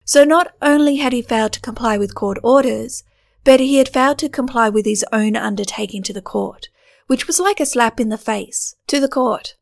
So 0.08 0.24
not 0.24 0.54
only 0.62 0.96
had 0.96 1.12
he 1.12 1.22
failed 1.22 1.52
to 1.52 1.60
comply 1.60 1.98
with 1.98 2.16
court 2.16 2.38
orders, 2.42 3.04
but 3.44 3.60
he 3.60 3.76
had 3.76 3.90
failed 3.90 4.18
to 4.20 4.30
comply 4.30 4.70
with 4.70 4.86
his 4.86 5.04
own 5.12 5.36
undertaking 5.36 6.02
to 6.04 6.14
the 6.14 6.22
court, 6.22 6.70
which 7.08 7.28
was 7.28 7.42
like 7.42 7.60
a 7.60 7.66
slap 7.66 8.00
in 8.00 8.08
the 8.08 8.18
face 8.18 8.74
to 8.88 9.02
the 9.02 9.10
court, 9.10 9.56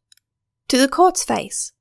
to 0.68 0.78
the 0.78 0.88
court's 0.88 1.24
face. 1.24 1.74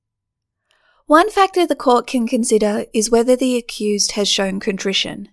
One 1.04 1.30
factor 1.30 1.66
the 1.66 1.76
court 1.76 2.06
can 2.06 2.26
consider 2.26 2.86
is 2.94 3.10
whether 3.10 3.36
the 3.36 3.58
accused 3.58 4.12
has 4.12 4.30
shown 4.30 4.60
contrition. 4.60 5.28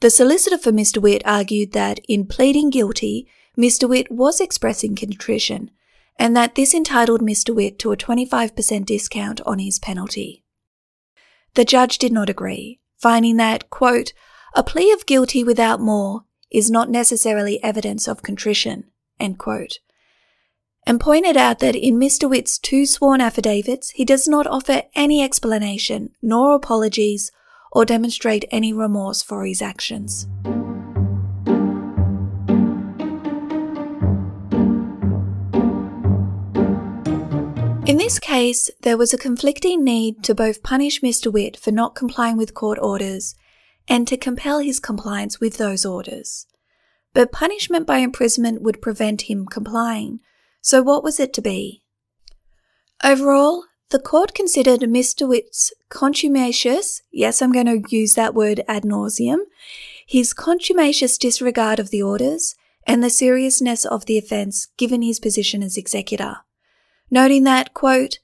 The 0.00 0.08
solicitor 0.08 0.56
for 0.56 0.72
Mr. 0.72 1.02
Whit 1.02 1.20
argued 1.26 1.72
that 1.72 2.00
in 2.08 2.26
pleading 2.26 2.70
guilty, 2.70 3.28
Mr. 3.58 3.86
Whit 3.86 4.10
was 4.10 4.40
expressing 4.40 4.96
contrition, 4.96 5.70
and 6.18 6.34
that 6.34 6.54
this 6.54 6.72
entitled 6.72 7.20
Mr. 7.20 7.54
Whit 7.54 7.78
to 7.80 7.92
a 7.92 7.96
25% 7.96 8.86
discount 8.86 9.42
on 9.44 9.58
his 9.58 9.78
penalty. 9.78 10.43
The 11.54 11.64
judge 11.64 11.98
did 11.98 12.12
not 12.12 12.28
agree, 12.28 12.80
finding 12.98 13.36
that, 13.36 13.70
quote, 13.70 14.12
a 14.54 14.62
plea 14.62 14.92
of 14.92 15.06
guilty 15.06 15.44
without 15.44 15.80
more 15.80 16.24
is 16.50 16.70
not 16.70 16.90
necessarily 16.90 17.62
evidence 17.62 18.08
of 18.08 18.22
contrition, 18.22 18.84
end 19.18 19.38
quote, 19.38 19.78
and 20.86 21.00
pointed 21.00 21.36
out 21.36 21.60
that 21.60 21.74
in 21.74 21.98
Mr. 21.98 22.28
Whit's 22.28 22.58
two 22.58 22.86
sworn 22.86 23.20
affidavits, 23.20 23.90
he 23.90 24.04
does 24.04 24.28
not 24.28 24.46
offer 24.46 24.82
any 24.94 25.22
explanation 25.22 26.10
nor 26.20 26.54
apologies 26.54 27.30
or 27.72 27.84
demonstrate 27.84 28.44
any 28.50 28.72
remorse 28.72 29.22
for 29.22 29.44
his 29.44 29.62
actions. 29.62 30.28
In 37.94 37.98
this 37.98 38.18
case, 38.18 38.72
there 38.80 38.96
was 38.96 39.14
a 39.14 39.16
conflicting 39.16 39.84
need 39.84 40.24
to 40.24 40.34
both 40.34 40.64
punish 40.64 41.00
Mr. 41.00 41.32
Whit 41.32 41.56
for 41.56 41.70
not 41.70 41.94
complying 41.94 42.36
with 42.36 42.52
court 42.52 42.76
orders 42.82 43.36
and 43.86 44.08
to 44.08 44.16
compel 44.16 44.58
his 44.58 44.80
compliance 44.80 45.38
with 45.38 45.58
those 45.58 45.86
orders. 45.86 46.48
But 47.12 47.30
punishment 47.30 47.86
by 47.86 47.98
imprisonment 47.98 48.62
would 48.62 48.82
prevent 48.82 49.30
him 49.30 49.46
complying, 49.46 50.18
so 50.60 50.82
what 50.82 51.04
was 51.04 51.20
it 51.20 51.32
to 51.34 51.40
be? 51.40 51.84
Overall, 53.04 53.62
the 53.90 54.00
court 54.00 54.34
considered 54.34 54.80
Mr. 54.80 55.28
Whit's 55.28 55.72
contumacious, 55.88 57.00
yes, 57.12 57.40
I'm 57.40 57.52
going 57.52 57.66
to 57.66 57.96
use 57.96 58.14
that 58.14 58.34
word 58.34 58.60
ad 58.66 58.82
nauseum, 58.82 59.38
his 60.04 60.34
contumacious 60.34 61.16
disregard 61.16 61.78
of 61.78 61.90
the 61.90 62.02
orders 62.02 62.56
and 62.88 63.04
the 63.04 63.08
seriousness 63.08 63.84
of 63.84 64.06
the 64.06 64.18
offence 64.18 64.66
given 64.76 65.00
his 65.00 65.20
position 65.20 65.62
as 65.62 65.76
executor 65.76 66.38
noting 67.10 67.44
that, 67.44 67.74
quote, 67.74 68.18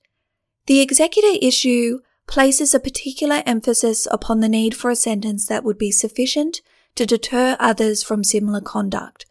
the 0.66 0.80
executor 0.80 1.38
issue 1.40 2.00
places 2.26 2.74
a 2.74 2.80
particular 2.80 3.42
emphasis 3.44 4.06
upon 4.10 4.40
the 4.40 4.48
need 4.48 4.74
for 4.74 4.90
a 4.90 4.96
sentence 4.96 5.46
that 5.46 5.64
would 5.64 5.78
be 5.78 5.90
sufficient 5.90 6.60
to 6.94 7.06
deter 7.06 7.56
others 7.58 8.02
from 8.02 8.22
similar 8.22 8.60
conduct 8.60 9.26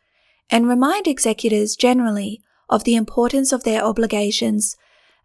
and 0.50 0.68
remind 0.68 1.08
executors 1.08 1.76
generally 1.76 2.42
of 2.70 2.84
the 2.84 2.96
importance 2.96 3.52
of 3.52 3.64
their 3.64 3.84
obligations 3.84 4.76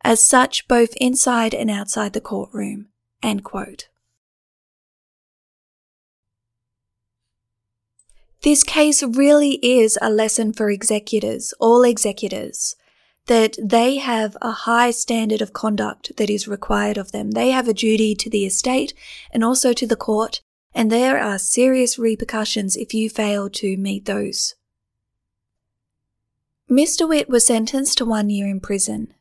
as 0.02 0.26
such 0.26 0.68
both 0.68 0.94
inside 0.96 1.54
and 1.54 1.70
outside 1.70 2.12
the 2.12 2.20
courtroom. 2.20 2.87
This 8.42 8.62
case 8.62 9.02
really 9.02 9.54
is 9.62 9.98
a 10.02 10.10
lesson 10.10 10.52
for 10.52 10.68
executors, 10.68 11.54
all 11.58 11.82
executors, 11.82 12.76
that 13.26 13.56
they 13.62 13.96
have 13.96 14.37
a 14.42 14.50
high 14.50 14.90
standard 14.90 15.40
of 15.40 15.52
conduct 15.52 16.16
that 16.16 16.28
is 16.28 16.46
required 16.46 16.98
of 16.98 17.12
them. 17.12 17.30
They 17.30 17.50
have 17.50 17.68
a 17.68 17.74
duty 17.74 18.14
to 18.16 18.28
the 18.28 18.44
estate 18.44 18.92
and 19.30 19.42
also 19.42 19.72
to 19.72 19.87
the 19.87 19.96
court, 19.96 20.42
and 20.74 20.90
there 20.90 21.18
are 21.18 21.38
serious 21.38 21.98
repercussions 21.98 22.76
if 22.76 22.92
you 22.92 23.08
fail 23.08 23.48
to 23.50 23.76
meet 23.76 24.04
those. 24.04 24.54
Mr. 26.70 27.08
Whit 27.08 27.28
was 27.28 27.46
sentenced 27.46 27.98
to 27.98 28.04
one 28.04 28.30
year 28.30 28.48
in 28.48 28.60
prison, 28.60 29.14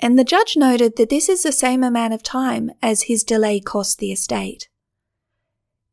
and 0.00 0.18
the 0.18 0.24
judge 0.24 0.56
noted 0.56 0.96
that 0.96 1.10
this 1.10 1.28
is 1.28 1.42
the 1.42 1.52
same 1.52 1.82
amount 1.82 2.14
of 2.14 2.22
time 2.22 2.70
as 2.82 3.02
his 3.02 3.24
delay 3.24 3.60
cost 3.60 3.98
the 3.98 4.12
estate. 4.12 4.68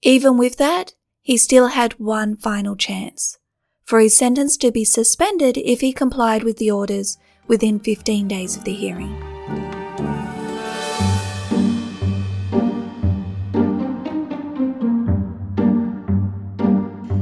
Even 0.01 0.37
with 0.37 0.57
that, 0.57 0.93
he 1.21 1.37
still 1.37 1.67
had 1.67 1.99
one 1.99 2.35
final 2.35 2.75
chance 2.75 3.37
for 3.83 3.99
his 3.99 4.17
sentence 4.17 4.57
to 4.57 4.71
be 4.71 4.83
suspended 4.83 5.57
if 5.57 5.81
he 5.81 5.93
complied 5.93 6.43
with 6.43 6.57
the 6.57 6.71
orders 6.71 7.17
within 7.47 7.79
15 7.79 8.27
days 8.27 8.57
of 8.57 8.63
the 8.63 8.73
hearing. 8.73 9.15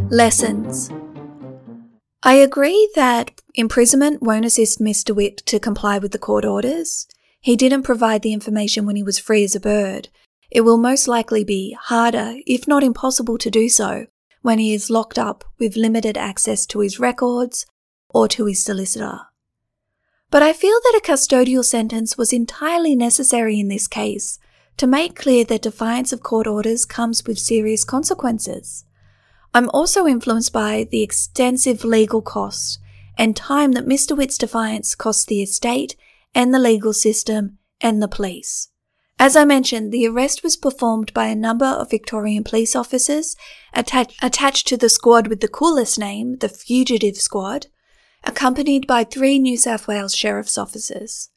Lessons 0.10 0.92
I 2.26 2.36
agree 2.36 2.90
that 2.96 3.42
imprisonment 3.54 4.22
won't 4.22 4.46
assist 4.46 4.80
Mr. 4.80 5.14
Whit 5.14 5.38
to 5.46 5.60
comply 5.60 5.98
with 5.98 6.14
the 6.14 6.20
court 6.20 6.46
orders. 6.46 7.06
He 7.42 7.58
didn't 7.58 7.84
provide 7.84 8.22
the 8.22 8.32
information 8.32 8.86
when 8.86 8.96
he 8.96 9.04
was 9.04 9.20
free 9.20 9.44
as 9.44 9.56
a 9.56 9.60
bird. 9.60 10.08
It 10.50 10.62
will 10.62 10.78
most 10.78 11.08
likely 11.08 11.44
be 11.44 11.76
harder, 11.78 12.36
if 12.48 12.66
not 12.66 12.84
impossible, 12.84 13.38
to 13.40 13.50
do 13.50 13.68
so 13.68 14.06
when 14.42 14.58
he 14.60 14.74
is 14.74 14.90
locked 14.90 15.20
up 15.20 15.44
with 15.60 15.76
limited 15.76 16.18
access 16.18 16.66
to 16.68 16.80
his 16.80 17.00
records 17.00 17.66
or 18.08 18.30
to 18.30 18.46
his 18.46 18.64
solicitor. 18.64 19.20
But 20.34 20.42
I 20.42 20.52
feel 20.52 20.80
that 20.82 20.98
a 21.00 21.12
custodial 21.12 21.64
sentence 21.64 22.18
was 22.18 22.34
entirely 22.34 22.96
necessary 22.96 23.60
in 23.60 23.68
this 23.68 23.88
case 23.88 24.40
to 24.78 24.88
make 24.88 25.16
clear 25.16 25.44
that 25.44 25.62
defiance 25.62 26.12
of 26.12 26.24
court 26.24 26.48
orders 26.48 26.86
comes 26.86 27.24
with 27.24 27.38
serious 27.38 27.84
consequences. 27.84 28.84
I'm 29.54 29.70
also 29.70 30.08
influenced 30.08 30.52
by 30.52 30.88
the 30.90 31.04
extensive 31.04 31.84
legal 31.84 32.24
costs 32.24 32.80
and 33.16 33.36
time 33.36 33.74
that 33.74 33.86
Mr. 33.86 34.18
Whit's 34.18 34.40
defiance 34.40 34.96
cost 34.96 35.28
the 35.28 35.44
estate 35.44 35.96
and 36.34 36.52
the 36.52 36.58
legal 36.58 36.94
system 36.94 37.60
and 37.80 38.02
the 38.02 38.08
police. 38.08 38.70
As 39.20 39.36
I 39.36 39.46
mentioned, 39.46 39.92
the 39.92 40.08
arrest 40.08 40.42
was 40.42 40.58
performed 40.58 41.14
by 41.14 41.28
a 41.28 41.36
number 41.36 41.68
of 41.68 41.92
Victorian 41.92 42.44
police 42.44 42.76
officers 42.76 43.36
attach- 43.72 44.18
attached 44.20 44.68
to 44.70 44.78
the 44.78 44.90
squad 44.90 45.28
with 45.28 45.42
the 45.42 45.48
coolest 45.48 46.00
name, 46.00 46.38
the 46.38 46.50
Fugitive 46.50 47.18
Squad, 47.18 47.68
accompanied 48.24 48.88
by 48.88 49.04
three 49.04 49.40
New 49.40 49.58
South 49.58 49.88
Wales 49.88 50.16
sheriff's 50.16 50.58
officers. 50.58 51.30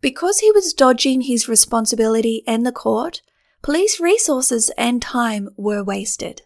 Because 0.00 0.40
he 0.40 0.50
was 0.52 0.72
dodging 0.72 1.22
his 1.22 1.48
responsibility 1.48 2.42
and 2.46 2.64
the 2.64 2.72
court, 2.72 3.22
police 3.62 4.00
resources 4.00 4.70
and 4.76 5.02
time 5.02 5.48
were 5.56 5.82
wasted. 5.82 6.42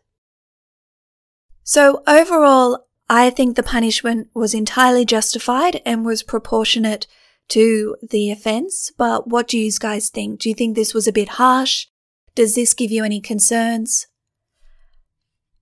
So 1.63 2.03
overall, 2.07 2.87
I 3.09 3.31
think 3.31 3.57
the 3.57 3.63
punishment 3.63 4.29
was 4.35 4.55
entirely 4.55 5.05
justified 5.05 5.83
and 5.85 6.05
was 6.05 6.23
proportionate 6.23 7.07
to 7.49 7.97
the 8.09 8.31
offence. 8.31 8.93
But 8.97 9.29
what 9.29 9.49
do 9.49 9.59
you 9.59 9.71
guys 9.79 10.11
think? 10.11 10.41
Do 10.41 10.49
you 10.49 10.55
think 10.55 10.75
this 10.75 10.95
was 10.95 11.07
a 11.07 11.13
bit 11.13 11.31
harsh? 11.31 11.87
Does 12.35 12.55
this 12.55 12.75
give 12.75 12.91
you 12.91 13.05
any 13.05 13.21
concerns? 13.21 14.07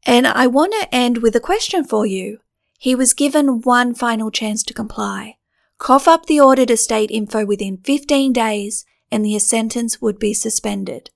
And 0.06 0.26
I 0.26 0.46
want 0.46 0.74
to 0.80 0.94
end 0.94 1.18
with 1.18 1.34
a 1.34 1.40
question 1.40 1.84
for 1.84 2.06
you. 2.06 2.38
He 2.78 2.94
was 2.94 3.12
given 3.12 3.60
one 3.60 3.92
final 3.92 4.30
chance 4.30 4.62
to 4.62 4.72
comply. 4.72 5.36
Cough 5.78 6.06
up 6.08 6.26
the 6.26 6.40
ordered 6.40 6.70
estate 6.70 7.10
info 7.10 7.44
within 7.44 7.78
15 7.78 8.32
days 8.32 8.84
and 9.10 9.24
the 9.24 9.38
sentence 9.40 10.00
would 10.00 10.18
be 10.18 10.32
suspended. 10.32 11.10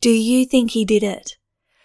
Do 0.00 0.10
you 0.10 0.44
think 0.44 0.72
he 0.72 0.84
did 0.84 1.02
it? 1.02 1.36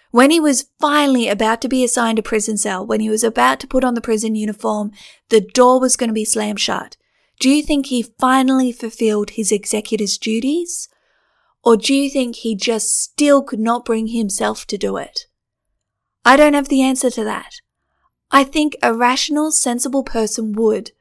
When 0.09 0.31
he 0.31 0.39
was 0.39 0.69
finally 0.79 1.27
about 1.27 1.61
to 1.61 1.67
be 1.67 1.83
assigned 1.83 2.19
a 2.19 2.23
prison 2.23 2.57
cell, 2.57 2.85
when 2.85 3.01
he 3.01 3.09
was 3.09 3.23
about 3.23 3.59
to 3.59 3.67
put 3.67 3.83
on 3.83 3.93
the 3.93 4.01
prison 4.01 4.33
uniform, 4.33 4.91
the 5.29 5.41
door 5.41 5.79
was 5.79 5.97
going 5.97 6.09
to 6.09 6.13
be 6.13 6.25
slammed 6.25 6.59
shut. 6.59 6.95
Do 7.39 7.49
you 7.49 7.61
think 7.61 7.87
he 7.87 8.13
finally 8.17 8.71
fulfilled 8.71 9.31
his 9.31 9.51
executor's 9.51 10.17
duties? 10.17 10.87
Or 11.63 11.75
do 11.75 11.93
you 11.93 12.09
think 12.09 12.37
he 12.37 12.55
just 12.55 12.97
still 12.97 13.43
could 13.43 13.59
not 13.59 13.85
bring 13.85 14.07
himself 14.07 14.65
to 14.67 14.77
do 14.77 14.97
it? 14.97 15.27
I 16.23 16.37
don't 16.37 16.53
have 16.53 16.69
the 16.69 16.81
answer 16.81 17.09
to 17.09 17.23
that. 17.25 17.55
I 18.35 18.43
think 18.43 18.75
a 18.83 18.93
rational, 18.93 19.49
sensible 19.53 20.03
person 20.03 20.51
would, 20.51 20.91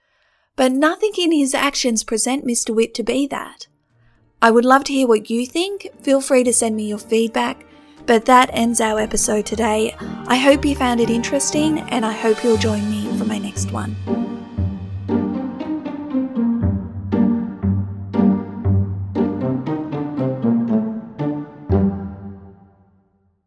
but 0.55 0.71
nothing 0.71 1.11
in 1.19 1.33
his 1.33 1.53
actions 1.53 2.05
present 2.05 2.47
Mr. 2.47 2.73
Whit 2.73 2.95
to 2.95 3.03
be 3.03 3.27
that. 3.27 3.67
I 4.41 4.53
would 4.53 4.65
love 4.65 4.85
to 4.85 4.93
hear 4.93 5.09
what 5.09 5.29
you 5.29 5.45
think. 5.45 5.89
Feel 6.01 6.21
free 6.21 6.45
to 6.45 6.53
send 6.53 6.77
me 6.77 6.89
your 6.89 6.99
feedback. 6.99 7.67
But 8.07 8.27
that 8.27 8.51
ends 8.53 8.81
our 8.81 9.01
episode 9.01 9.47
today. 9.47 9.97
I 10.29 10.37
hope 10.37 10.65
you 10.65 10.77
found 10.77 11.01
it 11.01 11.11
interesting 11.11 11.81
and 11.81 12.07
I 12.07 12.13
hope 12.13 12.45
you'll 12.45 12.57
join 12.57 12.89
me 12.89 13.07
for 13.19 13.25
my 13.25 13.39
next 13.39 13.73
one. 13.73 14.24